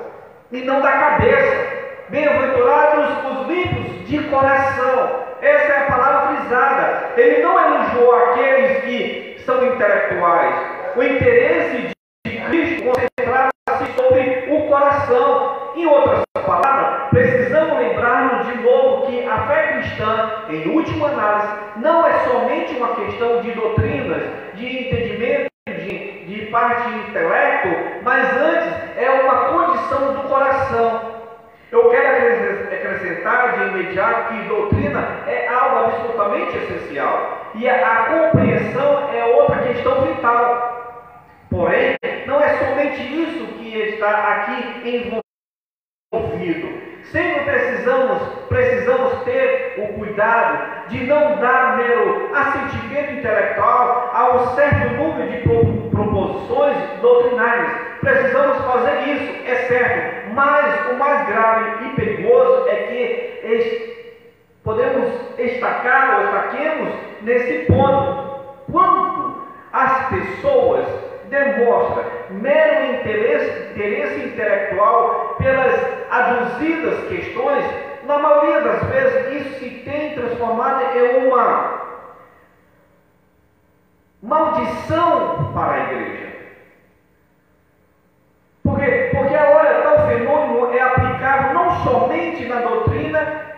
[0.52, 1.76] e não da cabeça.
[2.08, 5.25] Bem-aventurados os limpos de coração.
[5.42, 7.14] Essa é a palavra frisada.
[7.18, 10.56] Ele não elogiou aqueles que são intelectuais.
[10.96, 11.94] O interesse
[12.26, 15.56] de Cristo concentrava-se sobre o coração.
[15.76, 22.08] Em outras palavras, precisamos lembrar-nos de novo que a fé cristã, em última análise, não
[22.08, 27.70] é somente uma questão de doutrinas, de entendimento de parte de intelecto,
[28.04, 31.16] mas antes é uma condição do coração.
[31.72, 39.26] Eu quero acrescentar de imediato que doutrina é algo absolutamente essencial e a compreensão é
[39.26, 41.16] outra questão vital.
[41.50, 45.22] Porém, não é somente isso que está aqui
[46.12, 46.86] envolvido.
[47.12, 54.94] Sempre precisamos, precisamos ter o cuidado de não dar mero assentimento intelectual a um certo
[54.96, 55.38] número de
[55.92, 57.72] proposições doutrinárias.
[58.02, 63.36] Precisamos fazer isso, é certo, mas o mais grave e perigoso é que
[64.66, 68.26] podemos destacar ou estaquemos nesse ponto.
[68.70, 70.86] Quando as pessoas
[71.30, 77.64] demonstram mero interesse, interesse intelectual pelas aduzidas questões,
[78.06, 81.82] na maioria das vezes isso se tem transformado em uma
[84.22, 86.26] maldição para a igreja.
[88.64, 89.10] Por quê?
[89.14, 92.85] Porque agora tal fenômeno é aplicável não somente na doutrina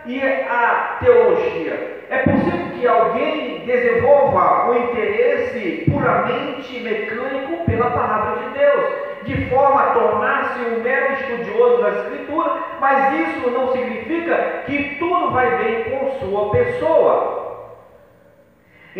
[0.08, 1.98] e a teologia.
[2.08, 8.84] É possível que alguém desenvolva o interesse puramente mecânico pela palavra de Deus,
[9.24, 15.30] de forma a tornar-se um mero estudioso da Escritura, mas isso não significa que tudo
[15.30, 17.47] vai bem com sua pessoa.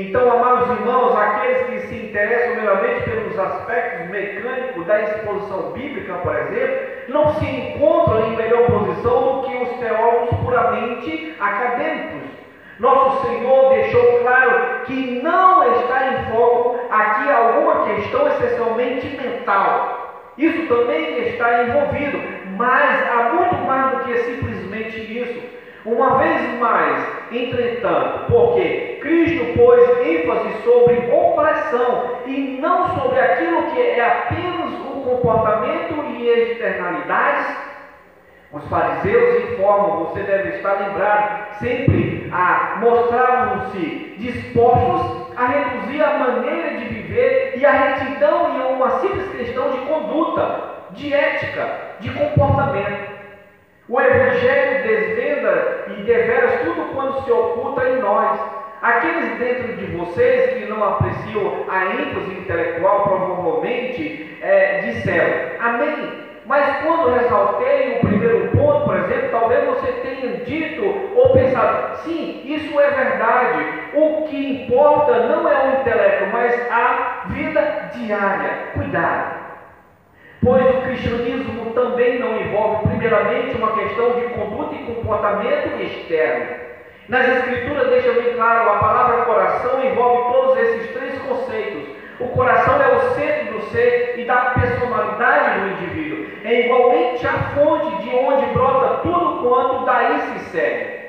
[0.00, 6.36] Então, amados irmãos, aqueles que se interessam meramente pelos aspectos mecânicos da exposição bíblica, por
[6.36, 12.30] exemplo, não se encontram em melhor posição do que os teólogos puramente acadêmicos.
[12.78, 20.32] Nosso Senhor deixou claro que não está em foco aqui alguma questão essencialmente mental.
[20.38, 22.20] Isso também está envolvido,
[22.56, 25.57] mas há muito mais do que simplesmente isso.
[25.84, 33.80] Uma vez mais, entretanto, porque Cristo pôs ênfase sobre opressão e não sobre aquilo que
[33.80, 37.56] é apenas o comportamento e externalidades,
[38.52, 46.76] os fariseus informam, você deve estar lembrado, sempre a mostravam-se dispostos a reduzir a maneira
[46.78, 50.60] de viver e a retidão em uma simples questão de conduta,
[50.90, 53.07] de ética, de comportamento.
[53.88, 58.38] O Evangelho desvenda e deveras tudo quanto se oculta em nós.
[58.82, 66.28] Aqueles dentro de vocês que não apreciam a ênfase intelectual, provavelmente é, disseram Amém.
[66.44, 70.84] Mas quando ressaltei o primeiro ponto, por exemplo, talvez você tenha dito
[71.14, 73.66] ou pensado: sim, isso é verdade.
[73.94, 78.58] O que importa não é o intelecto, mas a vida diária.
[78.74, 79.47] Cuidado.
[80.42, 86.56] Pois o cristianismo também não envolve, primeiramente, uma questão de conduta e comportamento externo.
[87.08, 91.88] Nas Escrituras deixa bem claro, a palavra coração envolve todos esses três conceitos.
[92.20, 96.26] O coração é o centro do ser e da personalidade do indivíduo.
[96.44, 101.07] É igualmente a fonte de onde brota tudo quanto daí se segue.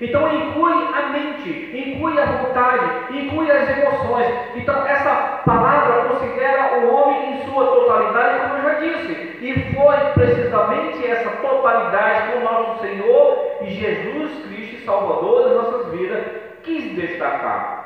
[0.00, 4.26] Então inclui a mente, inclui a vontade, inclui as emoções.
[4.54, 9.12] Então essa palavra considera o homem em sua totalidade, como eu já disse.
[9.42, 15.92] E foi precisamente essa totalidade que o nosso Senhor e Jesus Cristo, Salvador das nossas
[15.92, 16.24] vidas,
[16.62, 17.80] quis destacar.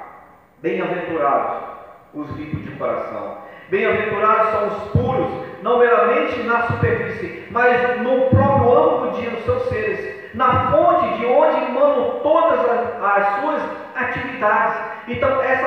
[0.62, 1.74] Bem-aventurados
[2.14, 3.38] os limpos de coração.
[3.70, 5.30] Bem-aventurados são os puros,
[5.62, 11.64] não meramente na superfície, mas no próprio âmbito de seus seres na fonte de onde
[11.64, 13.62] emanam todas as, as suas
[13.94, 14.76] atividades.
[15.08, 15.64] Então, essa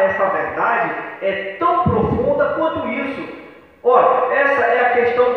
[0.00, 0.90] essa verdade
[1.22, 3.28] é tão profunda quanto isso.
[3.82, 5.34] Olha, essa é a questão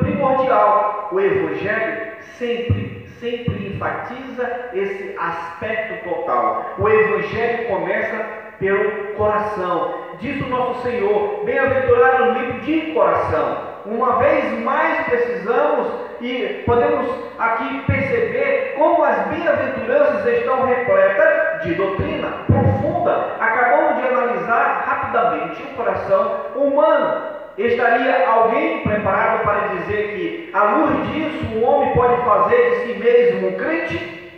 [0.00, 1.08] primordial.
[1.12, 6.74] O Evangelho sempre, sempre enfatiza esse aspecto total.
[6.78, 8.24] O Evangelho começa
[8.58, 10.07] pelo coração.
[10.20, 13.68] Diz o nosso Senhor: bem-aventurado o livro de coração.
[13.86, 15.86] Uma vez mais precisamos
[16.20, 17.08] e podemos
[17.38, 23.36] aqui perceber como as bem-aventuranças estão repletas de doutrina profunda.
[23.38, 27.22] Acabamos de analisar rapidamente o coração humano.
[27.56, 32.98] Estaria alguém preparado para dizer que, à luz disso, o homem pode fazer de si
[32.98, 34.32] mesmo um crente?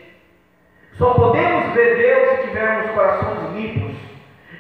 [0.93, 4.10] Só podemos ver Deus se tivermos corações limpos.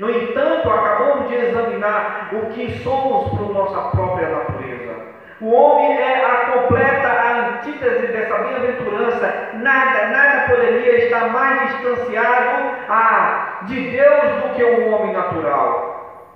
[0.00, 4.94] No entanto, acabamos de examinar o que somos por nossa própria natureza.
[5.42, 9.50] O homem é a completa antítese dessa bem-aventurança.
[9.56, 16.32] Nada, nada poderia estar mais distanciado a, de Deus do que o homem natural.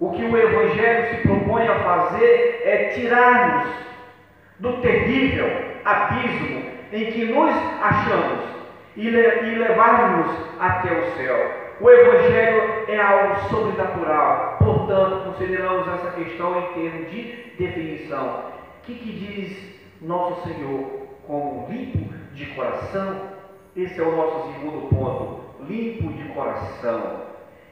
[0.00, 3.68] O que o Evangelho se propõe a fazer é tirar-nos
[4.60, 5.50] do terrível
[5.84, 8.44] abismo em que nos achamos
[8.96, 11.63] e, e levar-nos até o céu.
[11.80, 14.58] O Evangelho é algo sobrenatural.
[14.58, 18.44] Portanto, consideramos essa questão em termos de definição.
[18.78, 23.34] O que, que diz nosso Senhor como limpo de coração?
[23.76, 25.64] Esse é o nosso segundo ponto.
[25.68, 27.22] Limpo de coração.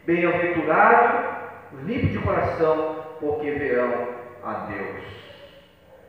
[0.05, 1.37] Bem-aventurado,
[1.85, 4.09] limpo de coração, porque verão
[4.43, 5.05] a Deus.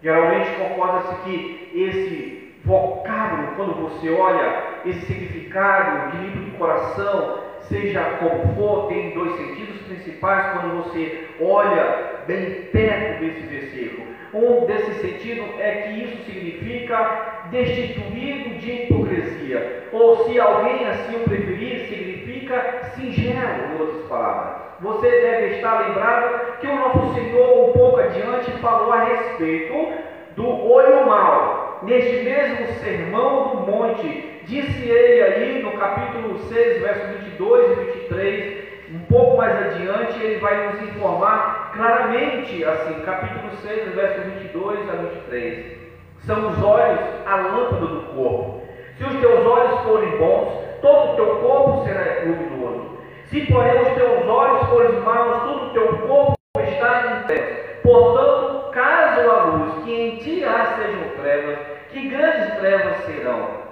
[0.01, 8.01] Geralmente concorda-se que esse vocábulo, quando você olha esse significado de limpo de coração, seja
[8.19, 14.07] como for, tem dois sentidos principais quando você olha bem perto desse versículo.
[14.33, 21.23] Um desses sentidos é que isso significa destituído de hipocrisia, ou se alguém assim o
[21.23, 24.63] preferir, significa singelo, em outras palavras.
[24.79, 29.93] Você deve estar lembrado que o nosso Senhor, um pouco adiante, falou a respeito
[30.35, 31.79] do olho mau.
[31.83, 38.63] Neste mesmo sermão do monte, disse ele aí no capítulo 6, versos 22 e 23,
[38.93, 44.93] um pouco mais adiante, ele vai nos informar claramente, assim, capítulo 6, versos 22 a
[44.93, 45.77] 23.
[46.19, 48.61] São os olhos a lâmpada do corpo.
[48.97, 52.97] Se os teus olhos forem bons, todo o teu corpo será luminoso.
[53.25, 57.81] Se, porém, os teus olhos forem maus, todo o teu corpo está em trevas.
[57.81, 63.62] Portanto, caso a luz que em ti há sejam trevas, que grandes trevas serão.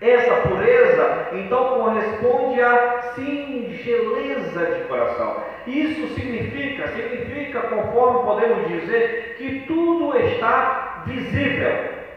[0.00, 5.42] Essa pureza, então, corresponde à singeleza de coração.
[5.66, 11.72] Isso significa, significa, conforme podemos dizer, que tudo está visível,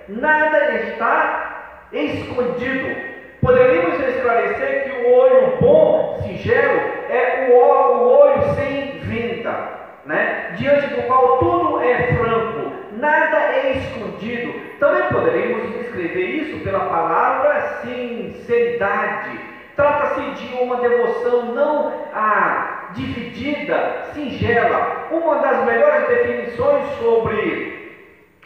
[0.09, 3.09] nada está escondido.
[3.41, 9.69] Poderíamos esclarecer que o olho bom, singelo, é o, olho sem venda,
[10.05, 10.53] né?
[10.57, 12.68] diante do qual tudo é franco,
[12.99, 14.53] nada é escondido.
[14.79, 19.39] Também poderíamos descrever isso pela palavra sinceridade.
[19.75, 25.07] Trata-se de uma devoção não ah, dividida, singela.
[25.11, 27.79] Uma das melhores definições sobre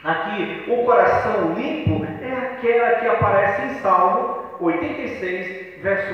[0.03, 6.13] aqui o coração limpo é aquela que aparece em Salmo 86, verso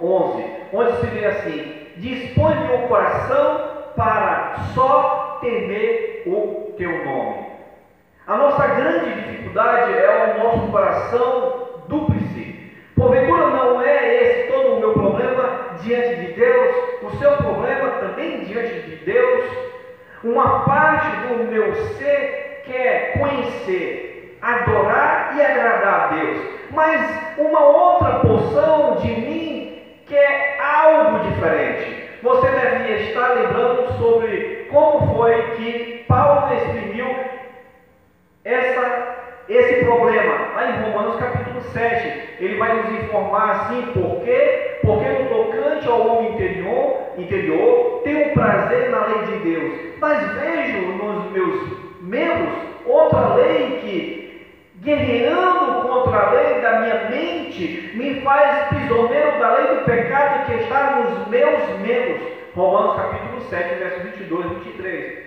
[0.00, 7.41] 11, onde se vê assim: Dispõe o coração para só temer o teu nome.
[8.24, 12.70] A nossa grande dificuldade é o nosso coração dúplice.
[12.94, 18.44] Porventura não é esse todo o meu problema diante de Deus, o seu problema também
[18.44, 19.44] diante de Deus.
[20.22, 26.38] Uma parte do meu ser quer conhecer, adorar e agradar a Deus,
[26.70, 32.08] mas uma outra porção de mim quer algo diferente.
[32.22, 37.32] Você devia estar lembrando sobre como foi que Paulo exprimiu
[38.44, 40.52] essa, esse problema.
[40.54, 44.78] Lá em Romanos capítulo 7, ele vai nos informar assim, por quê?
[44.82, 50.80] Porque no tocante ao homem interior, interior tenho prazer na lei de Deus, mas vejo
[50.92, 52.52] nos meus membros
[52.84, 54.46] outra lei que,
[54.80, 60.62] guerreando contra a lei da minha mente, me faz prisioneiro da lei do pecado que
[60.62, 62.32] está nos meus membros.
[62.54, 65.21] Romanos capítulo 7, verso 22 e 23.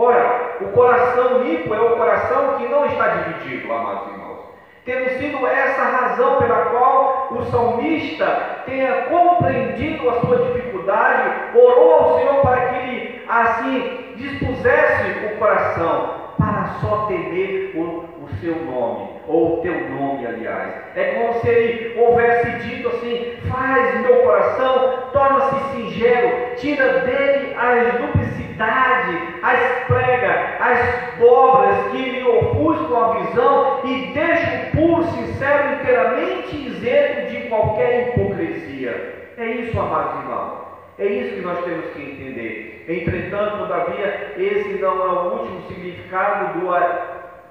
[0.00, 4.38] Ora, o coração limpo é o coração que não está dividido, amados irmãos.
[4.84, 12.16] Tendo sido essa razão pela qual o salmista tenha compreendido a sua dificuldade, orou ao
[12.16, 19.08] Senhor para que ele assim dispusesse o coração para só temer o, o seu nome,
[19.26, 20.74] ou o teu nome, aliás.
[20.94, 27.94] É como se ele houvesse dito assim: faz meu coração, torna-se singelo, tira dele as
[27.94, 35.74] duplicidades, as pregas, as dobras que lhe ofuscam a visão e deixa o puro, sincero,
[35.74, 39.32] inteiramente isento de qualquer hipocrisia.
[39.36, 40.68] É isso, amados irmãos.
[40.98, 42.84] É isso que nós temos que entender.
[42.88, 46.70] Entretanto, todavia, esse não é o último significado do,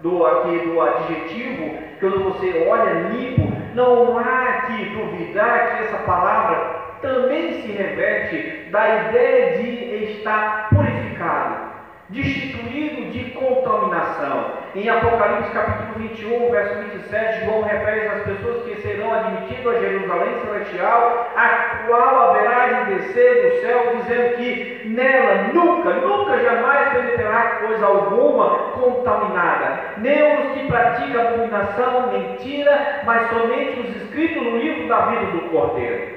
[0.02, 6.87] do, aqui, do adjetivo, quando você olha limpo, não há que duvidar que essa palavra
[7.02, 11.68] também se reveste da ideia de estar purificado
[12.10, 14.58] destituído de contaminação.
[14.76, 20.40] Em Apocalipse capítulo 21, verso 27, João refere às pessoas que serão admitidas a Jerusalém
[20.42, 21.48] celestial, a
[21.86, 28.50] qual haverá de descer do céu, dizendo que nela nunca, nunca jamais penetrará coisa alguma
[28.74, 35.26] contaminada, nem os que praticam abominação, mentira, mas somente os escritos no livro da vida
[35.32, 36.17] do Cordeiro.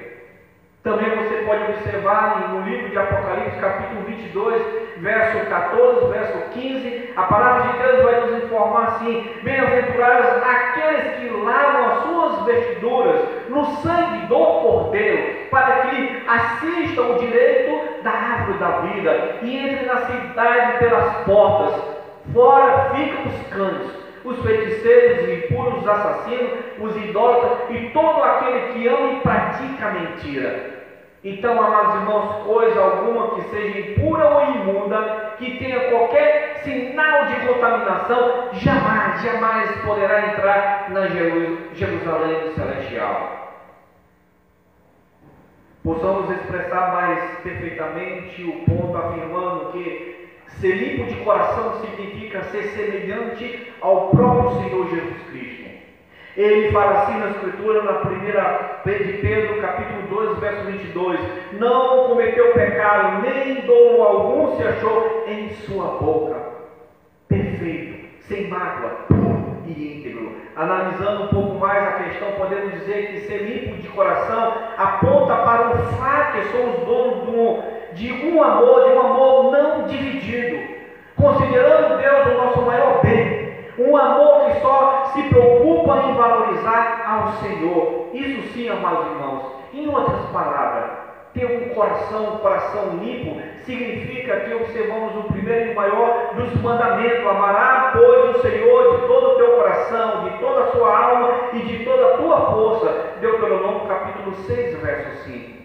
[0.82, 4.62] Também você pode observar no livro de Apocalipse, capítulo 22,
[4.96, 11.28] verso 14, verso 15, a palavra de Deus vai nos informar assim: Bem-aventurados aqueles que
[11.36, 13.20] lavam as suas vestiduras
[13.50, 19.86] no sangue do Cordeiro, para que assistam o direito da árvore da vida e entrem
[19.86, 21.82] na cidade pelas portas.
[22.32, 23.90] Fora ficam os cães,
[24.24, 29.90] os feiticeiros, os impuros, os assassinos, os idólatras e todo aquele que ama e pratica
[29.90, 30.80] mentira.
[31.22, 37.46] Então, amados irmãos, coisa alguma que seja impura ou imunda, que tenha qualquer sinal de
[37.46, 41.06] contaminação, jamais, jamais poderá entrar na
[41.74, 43.40] Jerusalém celestial.
[45.84, 50.19] Possamos expressar mais perfeitamente o ponto afirmando que
[50.60, 55.70] ser limpo de coração significa ser semelhante ao próprio Senhor Jesus Cristo.
[56.36, 61.20] Ele fala assim na Escritura, na primeira de Pedro, capítulo 2, verso 22:
[61.58, 66.36] Não cometeu pecado, nem dolo algum se achou em sua boca.
[67.28, 70.36] Perfeito, sem mágoa, puro e íntegro.
[70.56, 75.70] Analisando um pouco mais a questão, podemos dizer que ser limpo de coração aponta para
[75.70, 77.79] o fato que somos donos de um
[78.42, 80.58] amor, de um amor não dividido,
[81.16, 83.40] considerando Deus o nosso maior bem
[83.80, 88.10] um amor que só se preocupa em valorizar ao Senhor.
[88.12, 89.52] Isso sim, amados irmãos.
[89.72, 90.90] Em outras palavras,
[91.32, 97.26] ter um coração, um coração limpo, significa que observamos o primeiro e maior dos mandamentos:
[97.26, 101.58] amará, pois, o Senhor de todo o teu coração, de toda a sua alma e
[101.60, 103.16] de toda a tua força.
[103.20, 105.59] Deuteronômio capítulo 6, verso 5.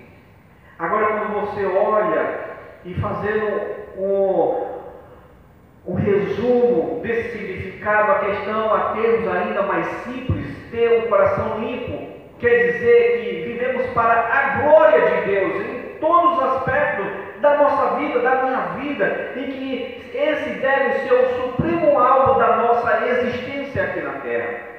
[0.78, 2.39] Agora, quando você olha
[2.84, 3.61] e fazendo
[3.97, 4.65] um,
[5.88, 12.07] um resumo desse significado, a questão a termos ainda mais simples, ter um coração limpo,
[12.39, 17.07] quer dizer que vivemos para a glória de Deus em todos os aspectos
[17.39, 22.57] da nossa vida, da minha vida, e que esse deve ser o supremo alvo da
[22.57, 24.74] nossa existência aqui na terra.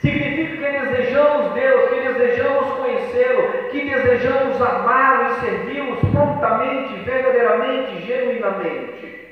[0.00, 9.28] Significa que desejamos Deus, que desejamos conhecê-lo, que desejamos amá-lo e servi-lo prontamente, verdadeiramente, genuinamente.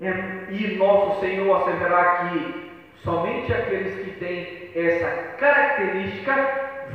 [0.00, 2.70] E nosso Senhor asseverar que
[3.04, 5.08] somente aqueles que têm essa
[5.38, 6.34] característica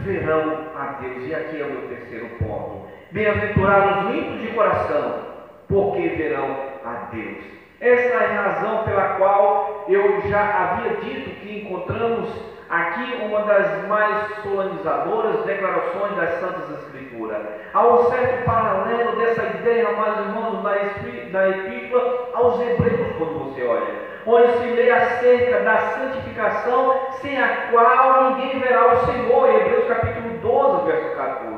[0.04, 1.28] verão a Deus.
[1.28, 2.88] E aqui é o meu terceiro ponto.
[3.12, 5.20] Bem-aventurados limpos de coração,
[5.68, 7.44] porque verão a Deus.
[7.80, 13.88] Essa é a razão pela qual eu já havia dito que encontramos aqui uma das
[13.88, 17.42] mais solenizadoras declarações das Santas Escrituras.
[17.74, 24.16] Há um certo paralelo dessa ideia, mais irmãos, na epístola aos Hebreus, quando você olha
[24.28, 29.50] onde se lê acerca da santificação, sem a qual ninguém verá o Senhor.
[29.50, 31.55] Hebreus capítulo 12, verso 14.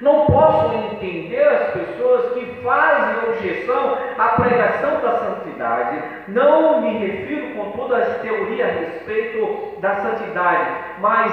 [0.00, 6.02] Não posso entender as pessoas que fazem objeção à pregação da santidade.
[6.28, 10.70] Não me refiro, contudo, às teorias a respeito da santidade,
[11.00, 11.32] mas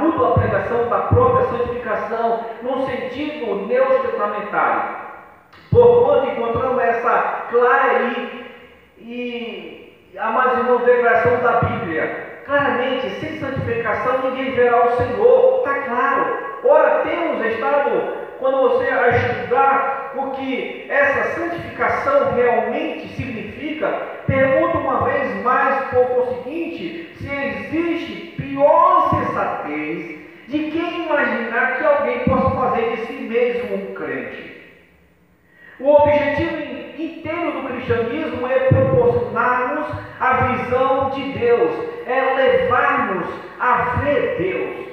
[0.00, 5.00] luta à pregação da própria santificação, no sentido neotestamentário.
[5.70, 8.46] Porquanto encontramos essa clara e,
[8.98, 12.42] e a mais irmãos, declaração da Bíblia.
[12.44, 15.58] Claramente, sem santificação ninguém verá o Senhor.
[15.58, 16.49] Está claro.
[16.62, 17.90] Ora, temos estado,
[18.38, 23.88] quando você a estudar o que essa santificação realmente significa,
[24.26, 31.84] pergunta uma vez mais por o seguinte: se existe pior insensatez de quem imaginar que
[31.84, 34.60] alguém possa fazer de si mesmo um crente.
[35.78, 36.60] O objetivo
[36.98, 39.86] inteiro do cristianismo é proporcionar-nos
[40.20, 41.70] a visão de Deus,
[42.06, 43.26] é levar-nos
[43.58, 44.89] a ver Deus.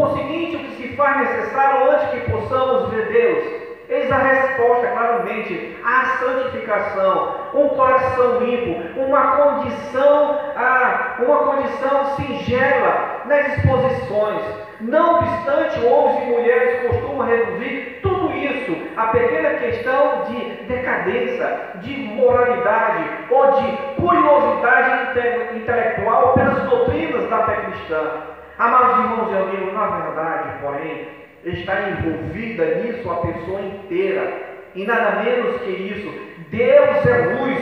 [0.00, 3.44] Conseguinte, o que se faz necessário antes que possamos ver Deus?
[3.86, 13.20] Eis a resposta, claramente, a santificação, um coração limpo, uma condição, ah, uma condição singela
[13.26, 14.42] nas disposições.
[14.80, 21.94] Não obstante, homens e mulheres costumam reduzir tudo isso a pequena questão de decadência, de
[22.14, 25.20] moralidade ou de curiosidade
[25.58, 28.30] intelectual pelas doutrinas da fé cristã.
[28.60, 31.08] Amados irmãos e amigos, na verdade, porém,
[31.44, 34.34] está envolvida nisso a pessoa inteira.
[34.74, 36.12] E nada menos que isso.
[36.50, 37.58] Deus é luz.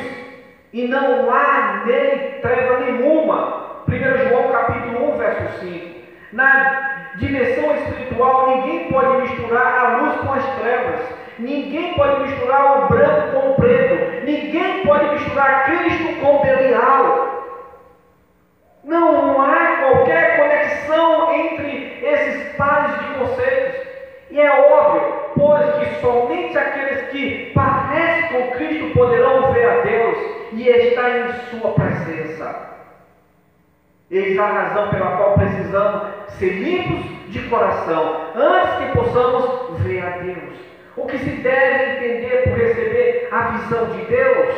[0.73, 3.85] E não há nele treva nenhuma.
[3.87, 5.99] 1 João capítulo 1, verso 5.
[6.33, 11.01] Na dimensão espiritual, ninguém pode misturar a luz com as trevas.
[11.39, 14.27] Ninguém pode misturar o branco com o preto.
[14.27, 17.29] Ninguém pode misturar Cristo com Belial.
[18.83, 23.87] Não há qualquer conexão entre esses pares de conceitos.
[24.31, 30.19] E é óbvio, pois que somente aqueles que parecem com Cristo poderão ver a Deus
[30.53, 32.69] e estar em Sua presença.
[34.11, 36.09] Eis a razão pela qual precisamos
[36.39, 40.59] ser limpos de coração, antes que possamos ver a Deus.
[40.97, 44.57] O que se deve entender por receber a visão de Deus,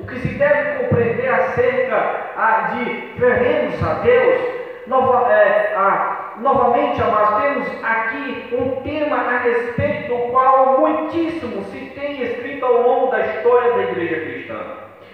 [0.00, 2.20] o que se deve compreender acerca
[2.72, 4.40] de veremos a Deus,
[4.86, 11.78] Nova, é, a, novamente, amados, temos aqui um tema a respeito do qual muitíssimo se
[11.94, 14.60] tem escrito ao longo da história da igreja cristã.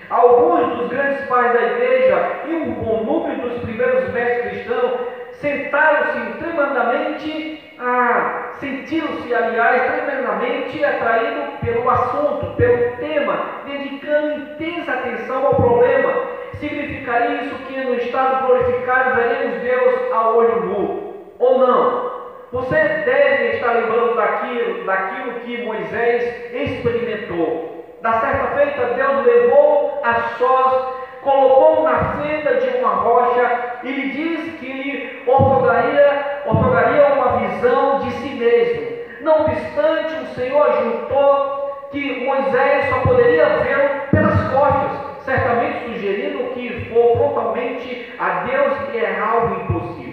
[0.08, 5.00] Alguns dos grandes pais da igreja e um bom número dos primeiros mestres cristãos
[5.32, 15.54] sentaram-se tremendamente, ah, sentiram-se, aliás, tremendamente atraídos pelo assunto, pelo tema, dedicando intensa atenção ao
[15.56, 21.05] problema significaria isso que no estado glorificado veremos Deus a olho nu,
[21.38, 22.16] ou não?
[22.52, 27.84] Você deve estar lembrando daquilo, daquilo que Moisés experimentou.
[28.02, 34.10] Da certa feita, Deus levou a sós, colocou na fenda de uma rocha e lhe
[34.10, 38.96] disse que lhe otorgaria, otorgaria uma visão de si mesmo.
[39.22, 46.88] Não obstante, o Senhor juntou que Moisés só poderia vê-lo pelas costas certamente sugerindo que
[46.88, 50.05] for frontalmente a Deus e é algo impossível.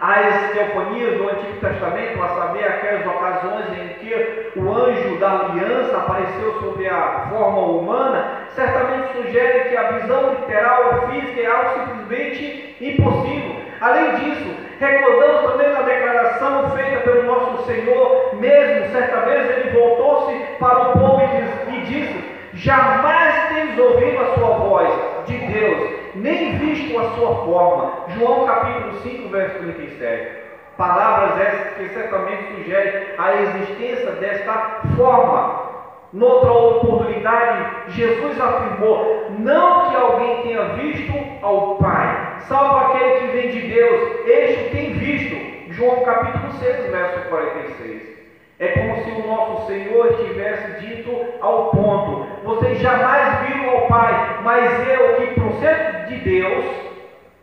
[0.00, 5.96] As teofanias do Antigo Testamento, a saber, aquelas ocasiões em que o anjo da aliança
[5.96, 12.76] apareceu sob a forma humana, certamente sugere que a visão literal física é algo simplesmente
[12.80, 13.56] impossível.
[13.80, 20.34] Além disso, recordamos também na declaração feita pelo nosso Senhor, mesmo certa vez ele voltou-se
[20.58, 21.22] para o povo
[21.68, 24.92] e disse: Jamais tens ouvido a sua voz
[25.26, 27.92] de Deus, nem visto a sua forma.
[28.16, 30.44] João capítulo 5, verso 37.
[30.76, 35.64] Palavras essas que certamente sugerem a existência desta forma.
[36.12, 41.12] Noutra oportunidade, Jesus afirmou: não que alguém tenha visto
[41.42, 45.72] ao Pai, salvo aquele que vem de Deus, este tem visto.
[45.72, 48.13] João capítulo 6, verso 46.
[48.58, 54.38] É como se o nosso Senhor tivesse dito ao ponto: Vocês jamais viram ao Pai,
[54.42, 56.64] mas eu, que procedo de Deus,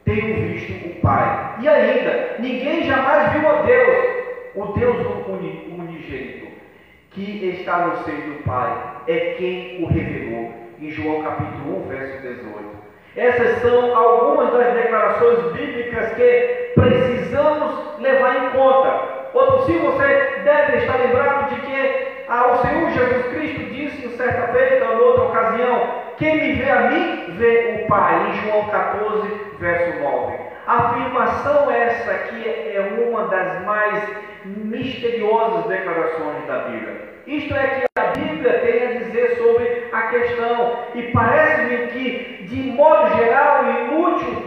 [0.06, 1.56] tenho visto o Pai.
[1.60, 4.06] E ainda, ninguém jamais viu a Deus,
[4.56, 4.98] o Deus
[5.28, 6.48] unigênito,
[7.12, 10.62] que está no seio do Pai, é quem o revelou.
[10.80, 12.82] Em João capítulo 1, verso 18.
[13.16, 20.78] Essas são algumas das declarações bíblicas que precisamos levar em conta ou se você deve
[20.78, 25.24] estar lembrado de que ah, o Senhor Jesus Cristo disse em certa feita ou outra
[25.24, 25.82] ocasião:
[26.18, 28.30] Quem me vê a mim, vê o Pai.
[28.30, 29.30] Em João 14,
[29.60, 30.34] verso 9.
[30.68, 34.04] A afirmação essa aqui é uma das mais
[34.46, 37.12] misteriosas declarações da Bíblia.
[37.28, 42.72] Isto é que a Bíblia tem a dizer sobre a questão, e parece-me que, de
[42.72, 44.42] modo geral inútil,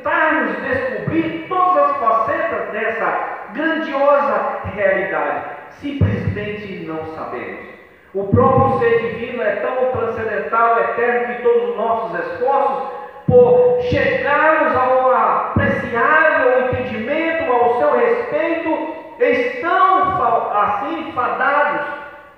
[0.00, 5.44] tentarmos descobrir todas as facetas dessa grandiosa realidade.
[5.80, 7.70] Simplesmente não sabemos.
[8.14, 12.88] O próprio ser divino é tão transcendental, eterno, que todos os nossos esforços
[13.26, 21.86] por chegarmos ao apreciável entendimento ao seu respeito estão assim fadados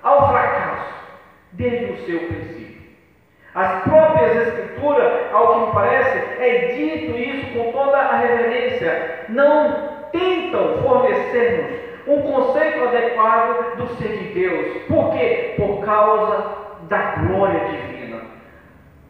[0.03, 0.93] ao fracasso
[1.53, 2.72] desde o seu princípio.
[3.55, 9.25] As próprias Escrituras, ao que me parece, é dito isso com toda a reverência.
[9.29, 14.83] Não tentam fornecer-nos um conceito adequado do ser de Deus.
[14.87, 15.53] Por quê?
[15.57, 16.45] Por causa
[16.89, 18.21] da glória divina.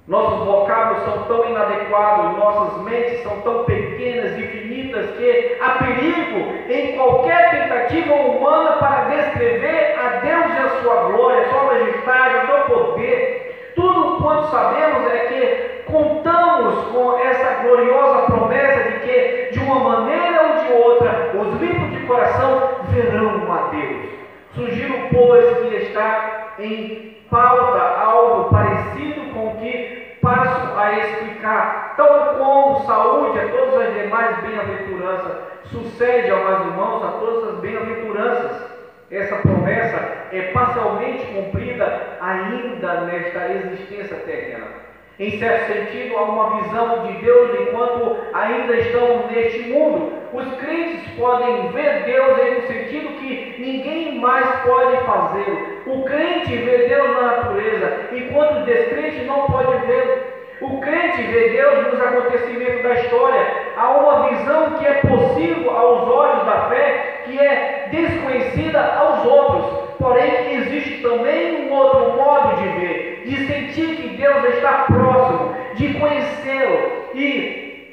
[0.08, 6.40] Nossos vocábulos são tão inadequados, nossas mentes são tão pequenas e finitas que há perigo
[6.70, 12.36] em qualquer tentativa humana para descrever a Deus e a sua glória, a sua majestade,
[12.36, 13.33] o seu poder.
[13.76, 20.42] Tudo quanto sabemos é que contamos com essa gloriosa promessa de que, de uma maneira
[20.42, 24.14] ou de outra, os limpos de coração verão a Deus.
[24.54, 32.36] Sugiro, pois, que está em pauta algo parecido com o que passo a explicar, tal
[32.38, 38.74] como saúde a todas as demais bem-aventuranças, sucede meus irmãos a todas as bem-aventuranças.
[39.12, 44.94] Essa promessa é parcialmente cumprida ainda nesta existência terrena.
[45.20, 50.12] Em certo sentido, há uma visão de Deus enquanto ainda estão neste mundo.
[50.34, 55.84] Os crentes podem ver Deus em um sentido que ninguém mais pode fazer.
[55.86, 60.34] O crente vê Deus na natureza, enquanto o descrente não pode vê-lo.
[60.62, 63.46] O crente vê Deus nos acontecimentos da história.
[63.76, 69.93] Há uma visão que é possível aos olhos da fé, que é desconhecida aos outros.
[70.04, 75.94] Porém, existe também um outro modo de ver, de sentir que Deus está próximo, de
[75.98, 77.88] conhecê-lo e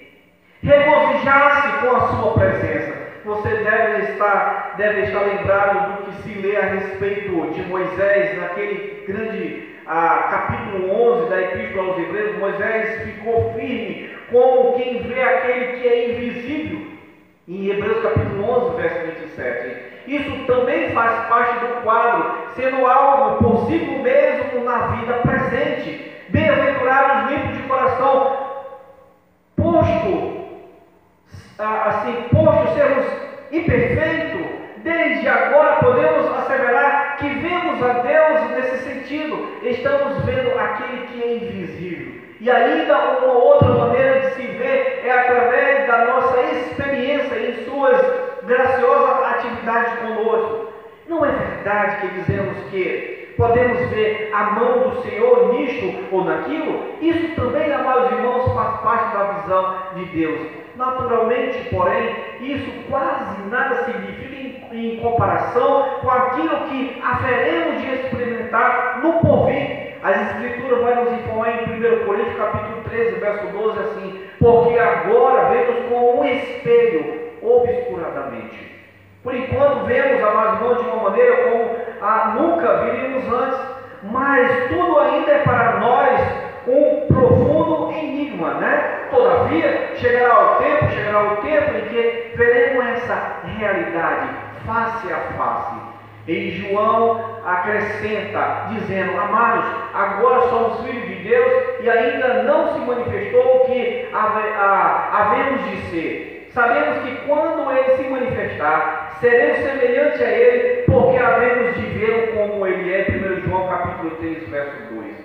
[0.61, 2.99] regozijar-se com a sua presença.
[3.25, 9.05] Você deve estar, deve estar lembrado do que se lê a respeito de Moisés naquele
[9.07, 12.39] grande ah, capítulo 11 da Epístola aos Hebreus.
[12.41, 16.81] Moisés ficou firme como quem vê aquele que é invisível.
[17.47, 19.91] Em Hebreus capítulo 11, verso 27.
[20.11, 26.13] Isso também faz parte do quadro, sendo algo possível mesmo na vida presente.
[26.31, 28.37] Bem-aventurados limpos de coração,
[29.55, 30.49] posto,
[31.61, 33.07] assim, posto sermos
[33.53, 34.47] imperfeitos,
[34.79, 41.37] desde agora podemos asseverar que vemos a Deus nesse sentido, estamos vendo aquele que é
[41.37, 42.21] invisível.
[42.41, 48.30] E ainda uma outra maneira de se ver é através da nossa experiência em suas
[48.51, 50.73] graciosa atividade conosco.
[51.09, 56.97] Não é verdade que dizemos que podemos ver a mão do Senhor nisto ou naquilo?
[57.01, 60.41] Isso também, amados irmãos, faz parte da visão de Deus.
[60.77, 64.21] Naturalmente, porém, isso quase nada significa
[64.73, 69.91] em, comparação com aquilo que haveremos de experimentar no porvir.
[70.03, 75.51] As Escrituras vai nos informar em 1 Coríntios capítulo 13, verso 12, assim, porque agora
[75.51, 78.81] vemos com um espelho, obscuradamente.
[79.23, 83.61] Por enquanto vemos, amados irmãos, de uma maneira como ah, nunca viríamos antes,
[84.05, 86.21] mas tudo ainda é para nós
[86.67, 89.09] um profundo enigma, né?
[89.11, 94.29] Todavia, chegará o tempo, chegará o tempo em que veremos essa realidade
[94.65, 95.91] face a face.
[96.27, 103.57] E João acrescenta, dizendo: Amados, agora somos filhos de Deus e ainda não se manifestou
[103.57, 106.40] o que havemos de ser.
[106.53, 112.67] Sabemos que quando ele se manifestar, seremos semelhantes a ele, porque havemos de vê-lo como
[112.67, 113.07] ele é.
[113.09, 115.17] 1 João capítulo 3, verso 2.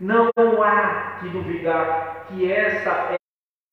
[0.00, 0.30] Não
[0.62, 3.16] há que duvidar que essa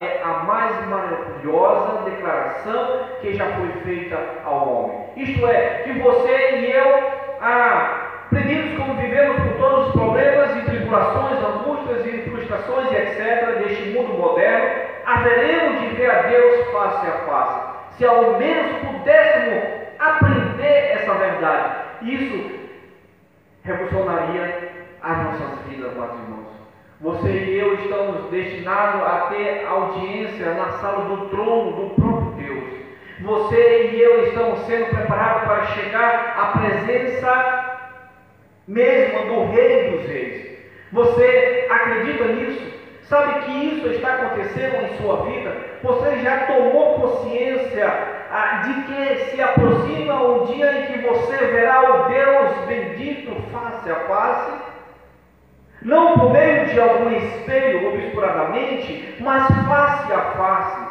[0.01, 4.99] é a mais maravilhosa declaração que já foi feita ao homem.
[5.17, 10.61] Isto é, que você e eu, ah, premidos como vivemos por todos os problemas e
[10.61, 13.59] tribulações, angústias e frustrações e etc.
[13.59, 17.97] deste mundo moderno, haveremos de ver a Deus face a face.
[17.97, 19.63] Se ao menos pudéssemos
[19.99, 22.59] aprender essa verdade, isso
[23.63, 26.53] revolucionaria as nossas vidas, meus irmãos.
[27.01, 32.73] Você e eu estamos destinados a ter audiência na sala do trono do próprio Deus.
[33.21, 37.73] Você e eu estamos sendo preparados para chegar à presença
[38.67, 40.57] mesma do Rei dos Reis.
[40.93, 42.82] Você acredita nisso?
[43.13, 45.55] Sabe que isso está acontecendo em sua vida?
[45.83, 47.87] Você já tomou consciência
[48.31, 53.91] ah, de que se aproxima um dia em que você verá o Deus bendito face
[53.91, 54.51] a face?
[55.83, 60.87] não por meio de algum espelho obscuradamente, mas face a face.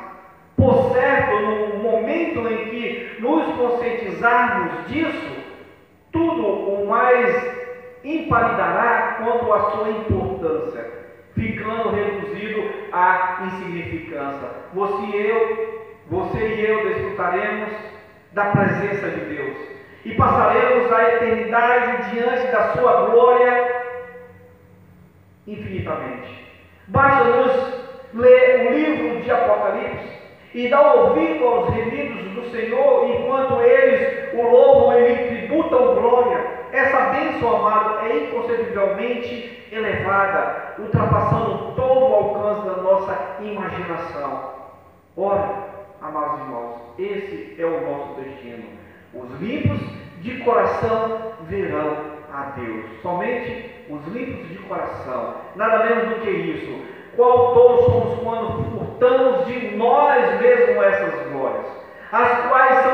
[0.57, 5.37] Por certo, no momento em que nos conscientizarmos disso,
[6.13, 7.35] tudo o mais
[8.05, 11.02] impalidará quanto à sua importância,
[11.35, 12.63] ficando reduzido
[12.93, 14.49] à insignificância.
[14.75, 17.71] Você e eu, você e eu desfrutaremos
[18.33, 19.57] da presença de Deus
[20.05, 23.83] e passaremos a eternidade diante da sua glória
[25.47, 26.47] infinitamente.
[26.89, 27.83] Basta nos
[28.15, 30.13] ler o livro de Apocalipse
[30.55, 36.62] e dar ouvido aos remidos do Senhor enquanto eles o louvam e lhe tributam glória.
[36.73, 44.53] Essa bênção, amado, é inconcebivelmente elevada, ultrapassando todo o alcance da nossa imaginação.
[45.15, 45.49] Ora,
[46.01, 48.65] amados irmãos, esse é o nosso destino.
[49.13, 49.81] Os limpos
[50.21, 51.95] de coração verão
[52.33, 52.87] a Deus.
[53.03, 55.35] Somente os limpos de coração.
[55.55, 56.87] Nada menos do que isso.
[57.17, 61.67] Qual todos somos quando furtamos de nós mesmos essas glórias,
[62.11, 62.93] as quais são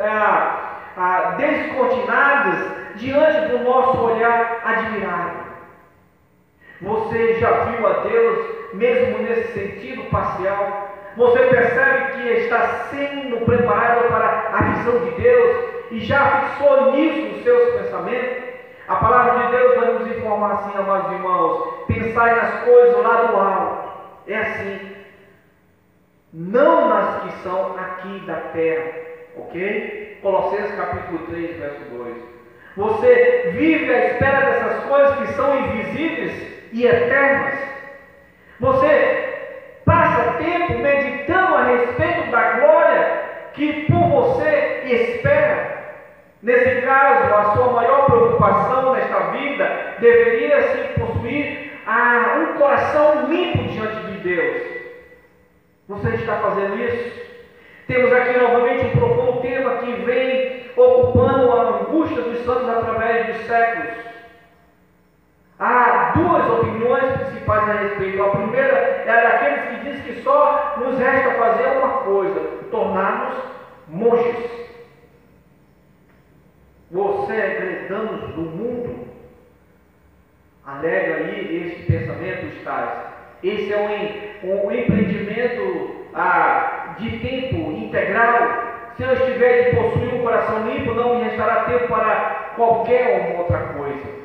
[0.00, 5.44] ah, ah, descortinadas diante do nosso olhar admirado.
[6.82, 10.90] Você já viu a Deus mesmo nesse sentido parcial?
[11.16, 17.36] Você percebe que está sendo preparado para a visão de Deus e já fixou nisso
[17.36, 18.44] os seus pensamentos?
[18.88, 23.36] A palavra de Deus vai nos informar assim, amados irmãos, pensai nas coisas lá do
[23.36, 23.88] alto.
[24.26, 24.96] É assim.
[26.32, 28.92] Não nas que são aqui da terra.
[29.36, 30.18] Ok?
[30.20, 32.33] Colossenses capítulo 3, verso 2.
[32.76, 37.58] Você vive à espera dessas coisas que são invisíveis e eternas.
[38.58, 39.34] Você
[39.84, 43.22] passa tempo meditando a respeito da glória
[43.52, 45.74] que por você espera.
[46.42, 53.64] Nesse caso, a sua maior preocupação nesta vida deveria se possuir a um coração limpo
[53.68, 54.62] diante de Deus.
[55.88, 57.33] Você está fazendo isso?
[57.86, 63.46] Temos aqui novamente um profundo tema que vem ocupando a angústia dos santos através dos
[63.46, 63.94] séculos.
[65.58, 68.22] Há duas opiniões principais a respeito.
[68.22, 73.34] A primeira é daqueles que dizem que só nos resta fazer uma coisa: tornar-nos
[73.88, 74.64] monges
[76.94, 79.08] você segredamos do mundo.
[80.64, 82.90] Alega aí esse pensamento, Stais.
[83.42, 88.64] Esse é um, um empreendimento ah, de tempo integral.
[88.96, 93.58] Se eu estiver de possuir um coração limpo, não me restará tempo para qualquer outra
[93.58, 94.24] coisa.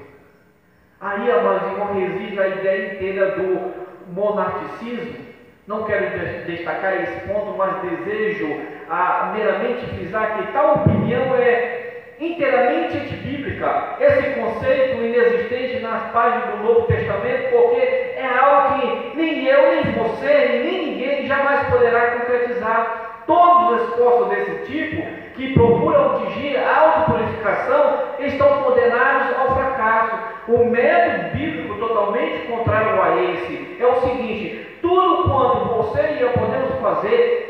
[1.01, 3.73] Aí, amados irmãos, reside a ideia inteira do
[4.13, 5.17] monarquicismo.
[5.65, 8.59] Não quero destacar esse ponto, mas desejo
[8.89, 11.78] ah, meramente frisar que tal opinião é
[12.19, 19.45] inteiramente antibíblica esse conceito inexistente nas páginas do Novo Testamento, porque é algo que nem
[19.45, 23.23] eu, nem você, nem ninguém jamais poderá concretizar.
[23.25, 25.03] Todos os esforços desse tipo,
[25.35, 30.17] que procuram atingir a autopurificação, estão condenados ao fracasso.
[30.47, 36.31] O método bíblico totalmente contrário a esse é o seguinte: tudo quanto você e eu
[36.31, 37.49] podemos fazer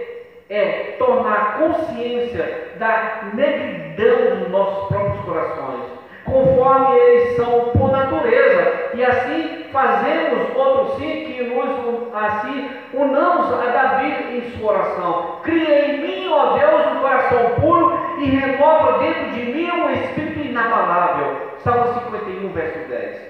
[1.00, 5.86] tornar consciência da negridão dos nossos próprios corações,
[6.26, 13.66] conforme eles são por natureza, e assim fazemos outro sim que nos assim unamos a
[13.72, 15.39] Davi em sua oração.
[15.43, 20.39] Cria em mim, ó Deus, um coração puro e renova dentro de mim um espírito
[20.39, 21.50] inabalável.
[21.60, 23.22] Salmo 51, verso 10.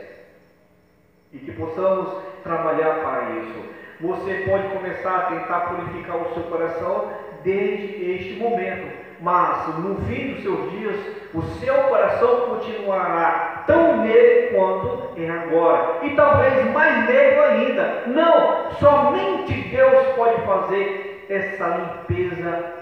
[1.33, 2.09] E que possamos
[2.43, 3.79] trabalhar para isso.
[4.01, 7.09] Você pode começar a tentar purificar o seu coração
[7.43, 8.87] desde este momento,
[9.21, 10.95] mas no fim dos seus dias,
[11.33, 18.03] o seu coração continuará tão negro quanto é agora, e talvez mais negro ainda.
[18.07, 22.73] Não, somente Deus pode fazer essa limpeza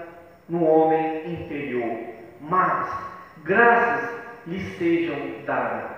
[0.48, 1.98] no homem interior,
[2.40, 2.88] mas
[3.44, 4.10] graças
[4.46, 5.97] lhe sejam dadas.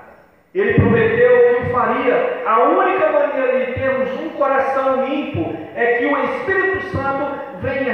[0.52, 2.42] Ele prometeu que o faria.
[2.44, 7.92] A única maneira de termos um coração limpo é que o Espírito Santo venha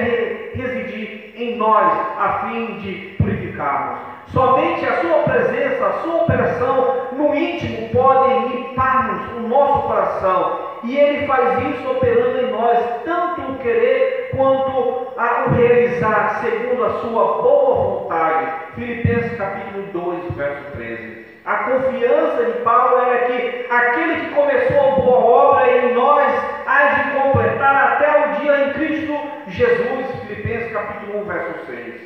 [0.55, 3.99] residir em nós, a fim de purificarmos.
[4.29, 10.79] Somente a sua presença, a sua operação no íntimo podem limpar-nos o nosso coração.
[10.85, 16.85] E ele faz isso operando em nós, tanto o querer quanto a o realizar, segundo
[16.85, 18.53] a sua boa vontade.
[18.75, 21.36] Filipenses capítulo 2, verso 13.
[21.47, 26.27] A confiança de Paulo era que aquele que começou a boa obra em nós
[26.67, 29.17] há de completar até o dia em Cristo
[29.47, 30.07] Jesus.
[30.27, 32.01] Filipenses capítulo 1, verso 6.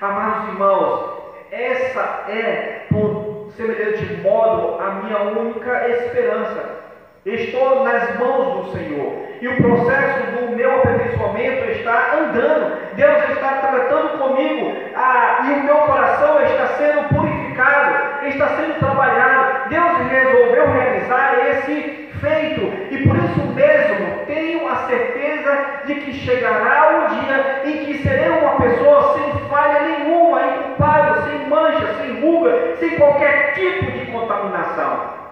[0.00, 1.10] Amados irmãos,
[1.50, 6.84] essa é, por semelhante modo, a minha única esperança.
[7.26, 9.12] Estou nas mãos do Senhor.
[9.40, 12.94] E o processo do meu aperfeiçoamento está andando.
[12.94, 14.72] Deus está tratando comigo.
[14.94, 17.23] Ah, e o meu coração está sendo purificado,
[18.28, 19.68] está sendo trabalhado.
[19.68, 22.62] Deus resolveu realizar esse feito.
[22.90, 28.30] E por isso mesmo tenho a certeza de que chegará o dia em que serei
[28.30, 35.24] uma pessoa sem falha nenhuma, inculpável, sem mancha, sem ruga, sem qualquer tipo de contaminação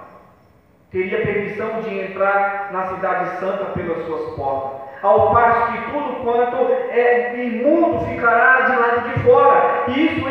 [0.93, 4.83] teria permissão de entrar na cidade santa pelas suas portas.
[5.03, 9.85] Ao passo que tudo quanto é imundo ficará de lado de fora.
[9.89, 10.29] E isso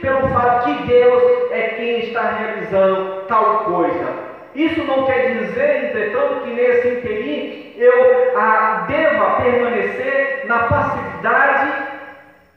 [0.00, 4.32] pelo fato que Deus é quem está realizando tal coisa.
[4.54, 11.72] Isso não quer dizer, entretanto, que nesse interim eu ah, deva permanecer na passividade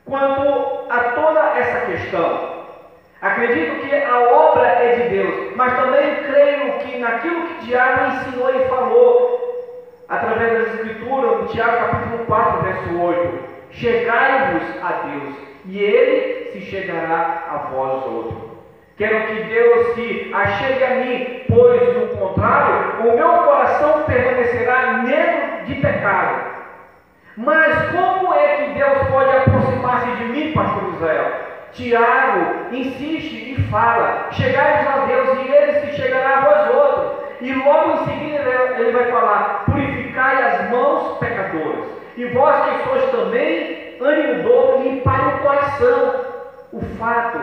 [0.06, 2.56] quanto a toda essa questão.
[3.22, 8.50] Acredito que a obra é de Deus, mas também creio que naquilo que Tiago ensinou
[8.54, 13.40] e falou, através das Escrituras, no Tiago capítulo 4, verso 8:
[13.72, 18.56] Chegai-vos a Deus, e Ele se chegará a vós outros.
[18.98, 25.66] Quero que Deus se achegue a mim, pois, do contrário, o meu coração permanecerá negro
[25.66, 26.56] de pecado.
[27.36, 31.32] Mas como é que Deus pode aproximar-se de mim, pastor Israel?
[31.74, 37.26] Tiago insiste e fala: chegai a Deus e ele se chegará a vós outros.
[37.42, 41.86] E logo em seguida ele vai falar: purificai as mãos pecadoras.
[42.16, 46.26] E vós que sois também, ânimo dobro, limpai o coração.
[46.72, 47.40] O fato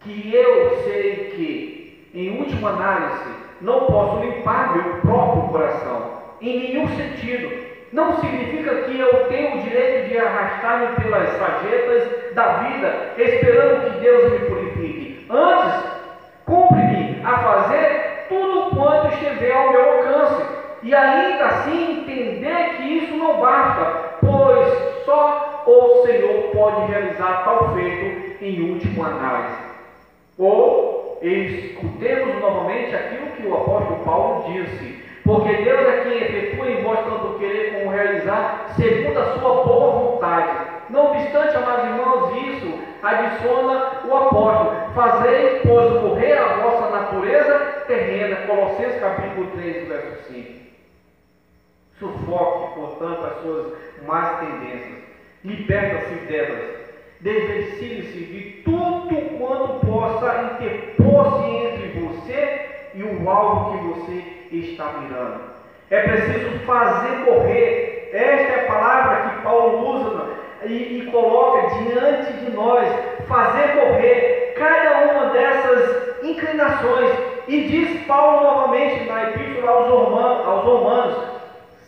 [0.00, 3.30] que eu sei que, em última análise,
[3.60, 9.62] não posso limpar meu próprio coração, em nenhum sentido não significa que eu tenho o
[9.62, 15.26] direito de arrastar-me pelas sarjetas da vida, esperando que Deus me purifique.
[15.30, 15.84] Antes,
[16.44, 20.42] cumpre-me a fazer tudo quanto estiver ao meu alcance,
[20.82, 24.68] e ainda assim entender que isso não basta, pois
[25.04, 29.58] só o Senhor pode realizar tal feito em última análise.
[30.38, 34.98] Ou escutemos novamente aquilo que o apóstolo Paulo disse
[35.28, 39.90] porque Deus é quem efetua em vós tanto querer como realizar, segundo a sua boa
[39.90, 40.70] vontade.
[40.88, 44.90] Não obstante, amados irmãos, isso adiciona o apóstolo.
[44.94, 48.46] Fazei, pois, morrer a vossa natureza terrena.
[48.46, 50.60] Colossenses capítulo 3, verso 5.
[51.98, 53.66] Sufoque, portanto, as suas
[54.06, 55.07] más tendências.
[55.44, 56.78] Liberta-se delas.
[57.20, 65.40] Desvencilhe-se de tudo quanto possa interpor-se entre você e o alvo que você está mirando.
[65.90, 68.10] É preciso fazer correr.
[68.12, 70.30] Esta é a palavra que Paulo usa
[70.64, 72.88] e, e coloca diante de nós.
[73.26, 77.10] Fazer correr cada uma dessas inclinações.
[77.48, 81.16] E diz Paulo novamente na Epístola aos Romanos,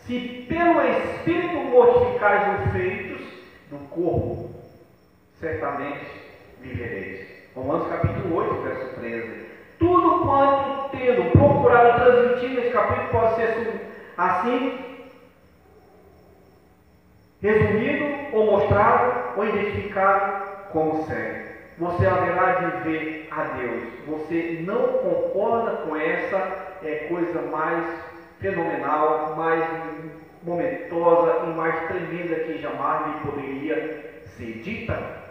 [0.05, 2.90] se pelo Espírito mortificais os feitos
[3.71, 4.49] do corpo,
[5.39, 6.05] certamente
[6.59, 7.27] vivereis.
[7.55, 9.45] Romanos capítulo 8, verso 13.
[9.79, 14.91] Tudo quanto tendo procurado transmitir nesse capítulo pode ser assim.
[17.41, 21.49] resumido ou mostrado ou identificado como sério.
[21.79, 23.83] Você haverá de ver a Deus.
[24.05, 27.83] Você não concorda com essa é, coisa mais
[28.39, 29.65] fenomenal, mais
[30.43, 35.21] momentosa e mais tremenda que jamais lhe poderia ser dita?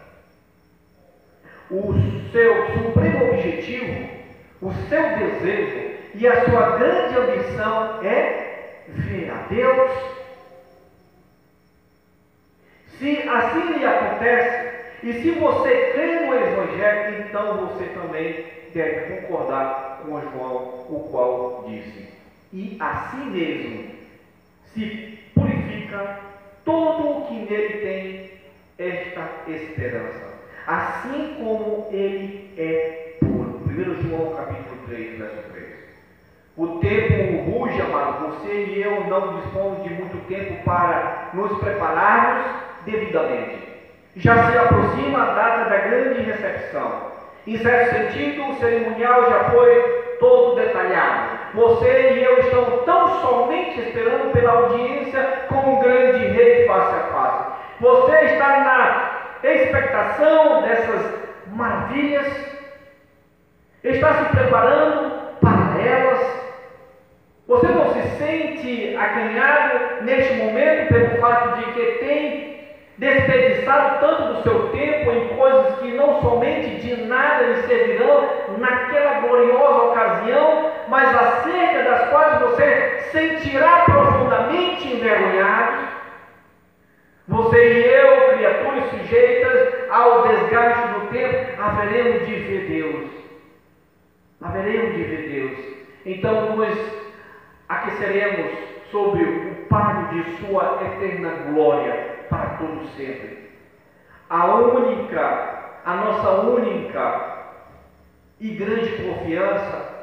[1.70, 1.94] O
[2.32, 4.08] seu supremo objetivo,
[4.60, 9.90] o seu desejo e a sua grande ambição é ver a Deus.
[12.98, 14.70] Se assim lhe acontece,
[15.02, 18.44] e se você crê no Evangelho, então você também
[18.74, 22.08] deve concordar com João, o qual disse:
[22.52, 23.99] E assim mesmo
[24.74, 26.18] se purifica
[26.64, 28.30] todo o que nele tem
[28.78, 30.34] esta esperança,
[30.66, 33.60] assim como ele é puro.
[33.66, 35.66] 1 João capítulo 3, verso 3.
[36.56, 38.28] O tempo ruge, amado.
[38.28, 42.44] Você e eu não dispomos de muito tempo para nos prepararmos
[42.84, 43.70] devidamente.
[44.16, 47.12] Já se aproxima a data da grande recepção.
[47.46, 51.39] Em certo sentido, o cerimonial já foi todo detalhado.
[51.54, 57.02] Você e eu estamos tão somente esperando pela audiência com o grande rei face a
[57.12, 57.52] face.
[57.80, 61.20] Você está na expectação dessas
[61.52, 62.26] maravilhas,
[63.82, 66.40] está se preparando para elas.
[67.48, 72.59] Você não se sente acanhado neste momento pelo fato de que tem
[73.00, 78.28] desperdiçado tanto do seu tempo em coisas que não somente de nada lhe servirão
[78.58, 85.88] naquela gloriosa ocasião, mas acerca das quais você sentirá profundamente envergonhado.
[87.26, 93.10] Você e eu, criaturas sujeitas ao desgaste do tempo, haveremos de ver Deus.
[94.42, 95.58] Haveremos de ver Deus.
[96.04, 96.78] Então nos
[97.66, 98.52] aqueceremos
[98.90, 103.50] sobre o palio de sua eterna glória para todo sempre.
[104.30, 107.38] A única, a nossa única
[108.38, 110.00] e grande confiança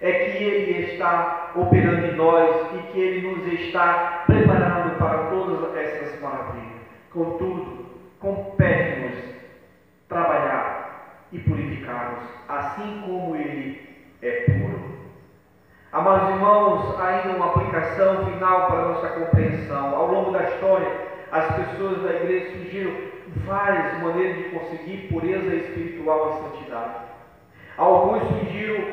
[0.00, 5.76] é que Ele está operando em nós e que Ele nos está preparando para todas
[5.76, 6.82] essas maravilhas.
[7.12, 7.86] Contudo,
[8.18, 9.16] compete-nos
[10.08, 13.88] trabalhar e purificar-nos, assim como Ele
[14.20, 14.98] é puro.
[15.92, 19.96] Amados irmãos, ainda uma aplicação final para nossa compreensão.
[19.96, 20.97] Ao longo da história,
[21.32, 22.92] as pessoas da igreja surgiram
[23.44, 26.94] várias maneiras de conseguir pureza espiritual e santidade.
[27.76, 28.84] Alguns surgiram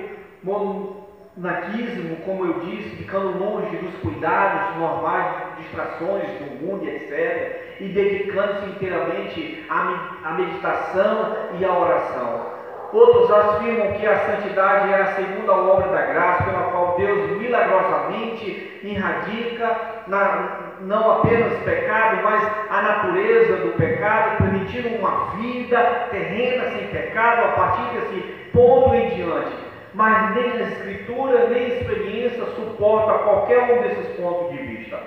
[0.44, 8.70] monaquismo, como eu disse, ficando longe dos cuidados normais, distrações do mundo, etc., e dedicando-se
[8.70, 12.56] inteiramente à meditação e à oração.
[12.94, 18.80] Outros afirmam que a santidade é a segunda obra da graça, pela qual Deus milagrosamente
[18.84, 19.76] erradica
[20.08, 27.46] na, não apenas pecado, mas a natureza do pecado, permitindo uma vida terrena sem pecado
[27.46, 28.22] a partir desse
[28.52, 29.56] ponto em diante.
[29.94, 35.00] Mas nem a Escritura, nem a experiência suporta qualquer um desses pontos de vista.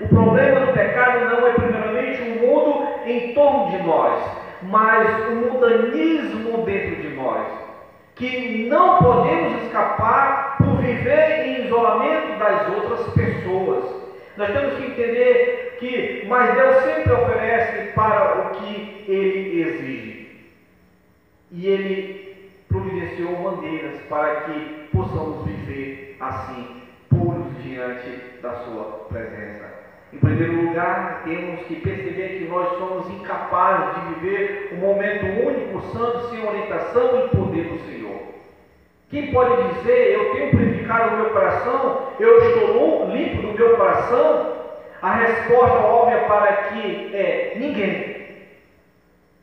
[0.00, 4.18] O problema do pecado não é primeiramente o mundo em torno de nós,
[4.62, 7.46] mas o mundanismo dentro de nós,
[8.14, 13.99] que não podemos escapar por viver em isolamento das outras pessoas.
[14.40, 20.28] Nós temos que entender que, mas Deus sempre oferece para o que Ele exige.
[21.52, 29.74] E Ele providenciou maneiras para que possamos viver assim, puros diante da Sua presença.
[30.10, 35.82] Em primeiro lugar, temos que perceber que nós somos incapazes de viver um momento único,
[35.92, 37.99] santo, sem orientação e poder do Senhor.
[39.10, 44.60] Quem pode dizer, eu tenho purificado o meu coração, eu estou limpo do meu coração?
[45.02, 48.20] A resposta óbvia para aqui é ninguém.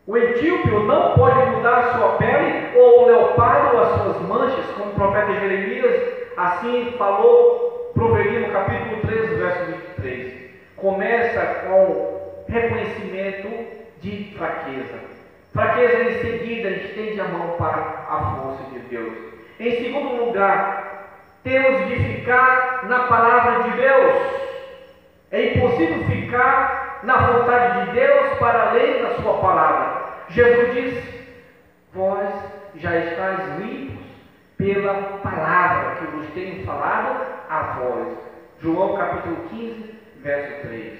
[0.07, 4.91] O etíope não pode mudar a sua pele, ou o leopardo as suas manchas, como
[4.91, 6.02] o profeta Jeremias
[6.38, 10.34] assim falou, proferiu no capítulo 13, verso 23.
[10.77, 13.49] Começa com reconhecimento
[13.99, 14.98] de fraqueza.
[15.52, 19.36] Fraqueza em seguida estende a mão para a força de Deus.
[19.59, 20.88] Em segundo lugar,
[21.43, 24.13] temos de ficar na palavra de Deus.
[25.31, 30.03] É impossível ficar na vontade de Deus para além da sua palavra.
[30.29, 31.27] Jesus disse:
[31.93, 32.29] Vós
[32.75, 34.05] já estáis limpos
[34.57, 34.93] pela
[35.23, 38.17] palavra que vos tenho falado a vós.
[38.61, 40.93] João capítulo 15, verso 3.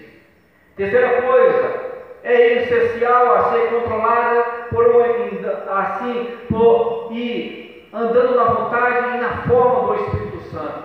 [0.78, 1.88] Terceira coisa,
[2.24, 9.44] é essencial a ser controlada por um, assim por e andando na vontade e na
[9.44, 10.84] forma do Espírito Santo.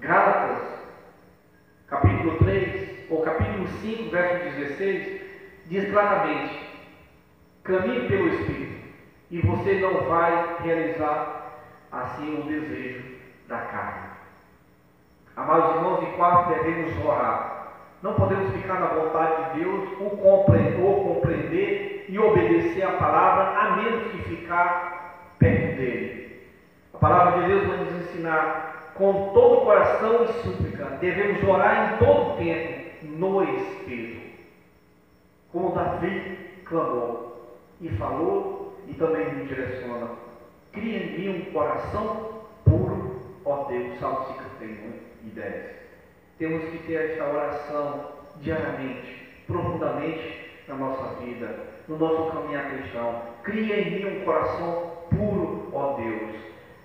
[0.00, 0.58] Gálatas,
[1.86, 5.20] capítulo 3, ou capítulo 5, verso 16,
[5.66, 6.60] diz claramente:
[7.64, 8.88] caminhe pelo Espírito,
[9.30, 11.60] e você não vai realizar
[11.90, 13.04] assim o desejo
[13.48, 14.12] da carne.
[15.36, 17.52] Amados irmãos, em quarto devemos orar.
[18.02, 23.58] Não podemos ficar na vontade de Deus ou compreender, ou compreender e obedecer a palavra,
[23.58, 26.21] a menos que ficar perto dele.
[27.02, 30.84] Palavra de Deus vai nos ensinar com todo o coração e súplica.
[31.00, 34.38] Devemos orar em todo o tempo no Espírito.
[35.50, 40.10] Como Davi clamou e falou e também me direciona.
[40.70, 43.98] Cria em mim um coração puro, ó Deus.
[43.98, 44.24] Salmo
[44.60, 44.92] 51
[45.24, 45.64] e 10.
[46.38, 53.22] Temos que ter esta oração diariamente, profundamente na nossa vida, no nosso caminhar cristão.
[53.42, 56.31] Cria em mim um coração puro, ó Deus.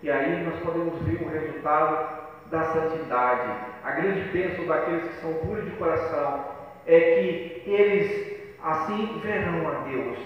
[0.07, 2.07] E aí nós podemos ver o resultado
[2.49, 3.51] da santidade.
[3.83, 6.45] A grande bênção daqueles que são puros de coração
[6.85, 10.17] é que eles assim verão a Deus.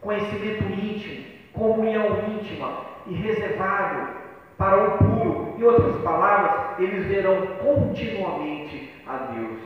[0.00, 4.08] Conhecimento íntimo, comunhão íntima e reservado
[4.56, 5.54] para o puro.
[5.58, 9.60] Em outras palavras, eles verão continuamente a Deus.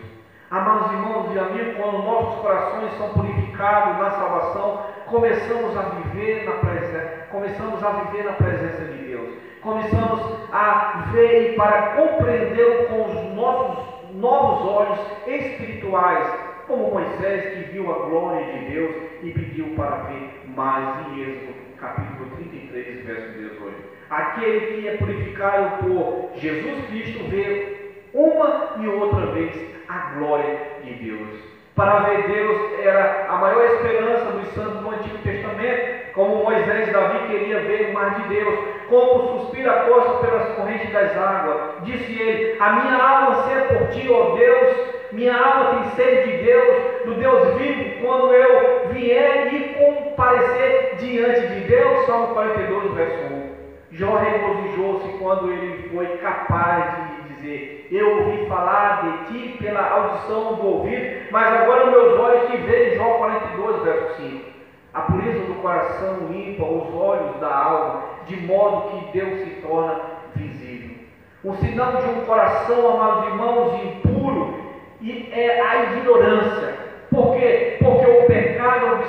[0.51, 6.57] Amados irmãos e amigos, quando nossos corações são purificados na salvação, começamos a viver na
[6.57, 9.49] presença, começamos a viver na presença de Deus.
[9.62, 10.20] Começamos
[10.53, 16.32] a ver e para compreender com os nossos novos olhos espirituais,
[16.66, 21.77] como Moisés que viu a glória de Deus e pediu para ver mais em Êxodo,
[21.78, 23.74] capítulo 33, verso 18.
[24.09, 29.55] Aquele que é purificado por Jesus Cristo vê uma e outra vez
[29.89, 31.60] a glória de Deus.
[31.77, 36.93] Para ver Deus era a maior esperança dos santos do Antigo Testamento, como Moisés e
[36.93, 41.83] Davi queria ver o mar de Deus, como suspira a costa pelas correntes das águas.
[41.83, 44.77] Disse ele: A minha alma seja por ti, ó Deus,
[45.13, 51.47] minha alma tem sede de Deus, do Deus vivo, quando eu vier e comparecer diante
[51.47, 52.07] de Deus.
[52.07, 53.51] Salmo 42, verso 1.
[53.93, 60.55] Jó regozijou-se quando ele foi capaz de dizer: Eu ouvi falar de ti pela audição
[60.55, 62.97] do ouvido, mas agora meus olhos te veem.
[62.97, 64.51] Jó 42, verso 5.
[64.93, 70.01] A pureza do coração limpa os olhos da alma, de modo que Deus se torna
[70.35, 70.97] visível.
[71.45, 74.59] O sinal de um coração, amados irmãos, impuro
[75.01, 76.75] e é a ignorância.
[77.11, 77.77] Por quê?
[77.81, 79.01] Porque o pecado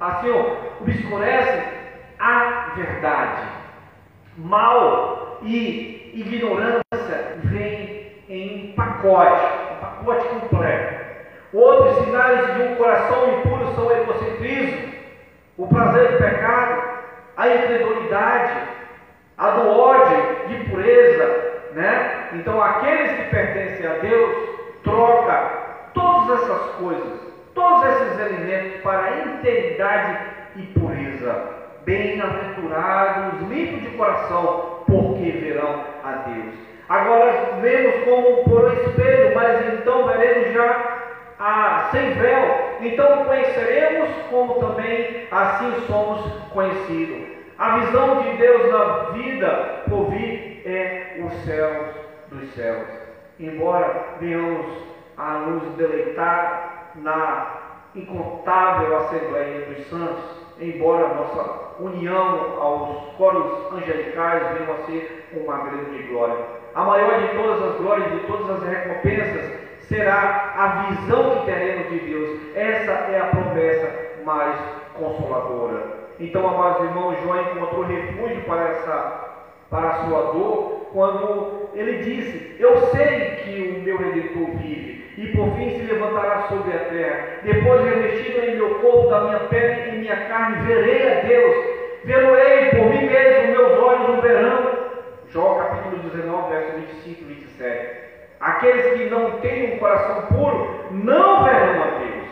[0.00, 0.30] assim,
[0.80, 1.62] obscurece
[2.18, 3.42] a verdade.
[4.36, 6.80] Mal e ignorância
[7.44, 11.00] vem em pacote, um pacote completo.
[11.52, 14.92] Outros sinais de um coração impuro são o egocentrismo,
[15.58, 16.82] o prazer do pecado,
[17.36, 18.52] a incredulidade,
[19.36, 22.28] a do ódio de pureza, né?
[22.34, 24.36] Então aqueles que pertencem a Deus
[24.84, 25.50] troca
[25.92, 27.20] todas essas coisas,
[27.54, 30.18] todos esses elementos para a integridade
[30.56, 31.60] e pureza.
[31.84, 36.69] Bem-aventurados, limpos de coração, porque verão a Deus.
[36.90, 42.78] Agora vemos como por um espelho, mas então veremos já a, sem véu.
[42.80, 46.20] Então conheceremos como também assim somos
[46.52, 47.28] conhecidos.
[47.58, 51.94] A visão de Deus na vida por vir é os céus
[52.28, 52.88] dos céus.
[53.38, 54.66] Embora venhamos
[55.16, 57.54] a nos deleitar na
[57.94, 60.24] incontável Assembleia dos Santos,
[60.58, 66.59] embora nossa união aos coros angelicais venha a ser uma grande glória.
[66.74, 69.50] A maior de todas as glórias, de todas as recompensas,
[69.88, 72.40] será a visão que teremos de Deus.
[72.54, 73.90] Essa é a promessa
[74.24, 74.56] mais
[74.94, 76.00] consoladora.
[76.20, 79.30] Então, amados irmãos, João encontrou refúgio para, essa,
[79.68, 85.26] para a sua dor quando ele disse: Eu sei que o meu redentor vive e
[85.36, 87.26] por fim se levantará sobre a terra.
[87.42, 91.80] Depois, revestido em meu corpo, da minha pele e minha carne, verei a Deus.
[92.04, 94.79] Vê-lo-ei por mim mesmo, meus olhos o verão
[95.32, 96.72] Jó capítulo 19, verso
[97.04, 98.00] 25 e 27.
[98.40, 102.28] Aqueles que não têm um coração puro não verão a Deus.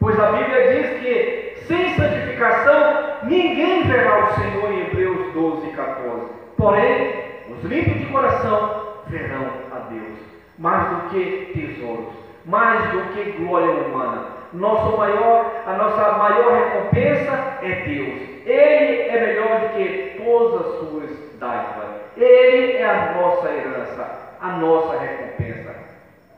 [0.00, 5.72] Pois a Bíblia diz que sem santificação ninguém verá o Senhor em Hebreus 12 e
[5.74, 6.26] 14.
[6.56, 7.14] Porém,
[7.50, 10.18] os limpos de coração verão a Deus.
[10.58, 12.14] Mais do que tesouros,
[12.46, 14.26] mais do que glória humana.
[14.52, 18.22] Nosso maior, a nossa maior recompensa é Deus.
[18.44, 21.83] Ele é melhor do que todas as suas dádivas.
[22.16, 25.74] Ele é a nossa herança, a nossa recompensa.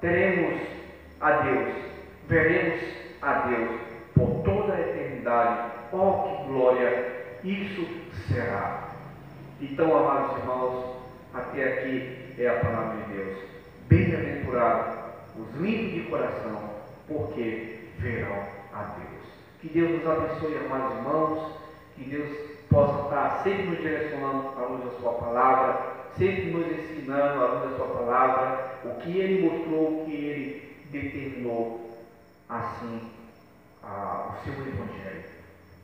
[0.00, 0.60] Teremos
[1.20, 1.74] a Deus,
[2.28, 2.80] veremos
[3.22, 3.80] a Deus
[4.14, 5.72] por toda a eternidade.
[5.92, 7.06] Oh, que glória
[7.44, 7.86] isso
[8.28, 8.88] será.
[9.60, 10.96] Então, amados irmãos,
[11.34, 13.38] até aqui é a palavra de Deus.
[13.88, 14.96] Bem-aventurado
[15.38, 16.70] os limpos de coração,
[17.06, 18.42] porque verão
[18.72, 19.24] a Deus.
[19.60, 21.52] Que Deus nos abençoe, amados irmãos,
[21.94, 25.78] que Deus possa estar sempre nos direcionando à luz da Sua palavra,
[26.16, 30.76] sempre nos ensinando à luz da Sua palavra o que Ele mostrou, o que Ele
[30.90, 31.90] determinou,
[32.48, 33.10] assim,
[33.82, 35.24] a, o seu Evangelho.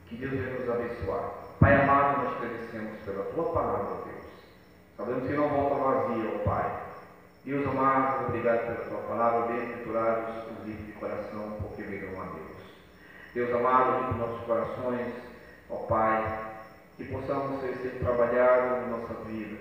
[0.09, 1.31] Que Deus venha nos abençoar.
[1.59, 4.25] Pai amado, nós agradecemos pela Tua palavra, Deus.
[4.97, 6.83] Sabemos que não volta vazia, ó Pai.
[7.45, 12.53] Deus amado, obrigado pela Tua palavra, bem-aventurados os livros de coração, porque verão a Deus.
[13.35, 15.13] Deus amado, limpe nossos corações,
[15.71, 16.52] ó Pai,
[17.03, 19.57] que possamos ser sempre trabalhados na nossa vida,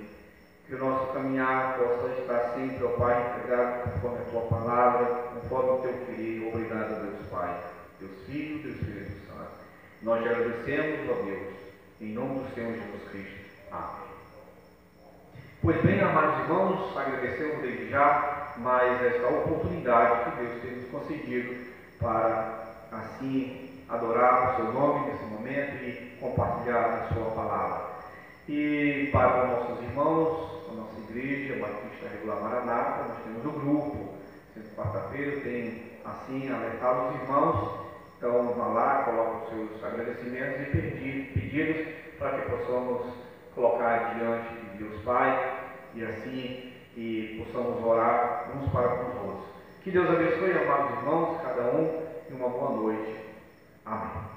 [0.67, 5.69] que o nosso caminhar possa estar sempre, ó Pai, integrado conforme a Tua palavra, conforme
[5.71, 6.47] o Teu querido.
[6.49, 7.59] Obrigado, Deus Pai,
[7.99, 9.51] Deus Filho, Deus Espírito Santo.
[10.03, 11.53] Nós te agradecemos, ó Deus,
[11.99, 13.41] em nome do Senhor Jesus Cristo.
[13.71, 14.11] Amém.
[15.61, 21.55] Pois bem, amados irmãos, agradecemos desde já mais esta oportunidade que Deus tem nos concedido
[21.99, 27.91] para assim adorar o seu nome nesse momento e compartilhar a sua palavra.
[28.47, 34.13] E para os nossos irmãos, a nossa igreja, Batista Regular Maranata, nós temos o grupo.
[34.53, 37.81] Sempre quarta-feira tem assim alertado os irmãos.
[38.17, 41.87] Então vá lá, coloque os seus agradecimentos e pedidos
[42.17, 43.13] para que possamos
[43.55, 45.57] colocar diante de Deus Pai
[45.95, 49.45] e assim e possamos orar uns para com os outros.
[49.83, 53.30] Que Deus abençoe, amados irmãos, cada um, e uma boa noite.
[53.85, 54.30] Amém.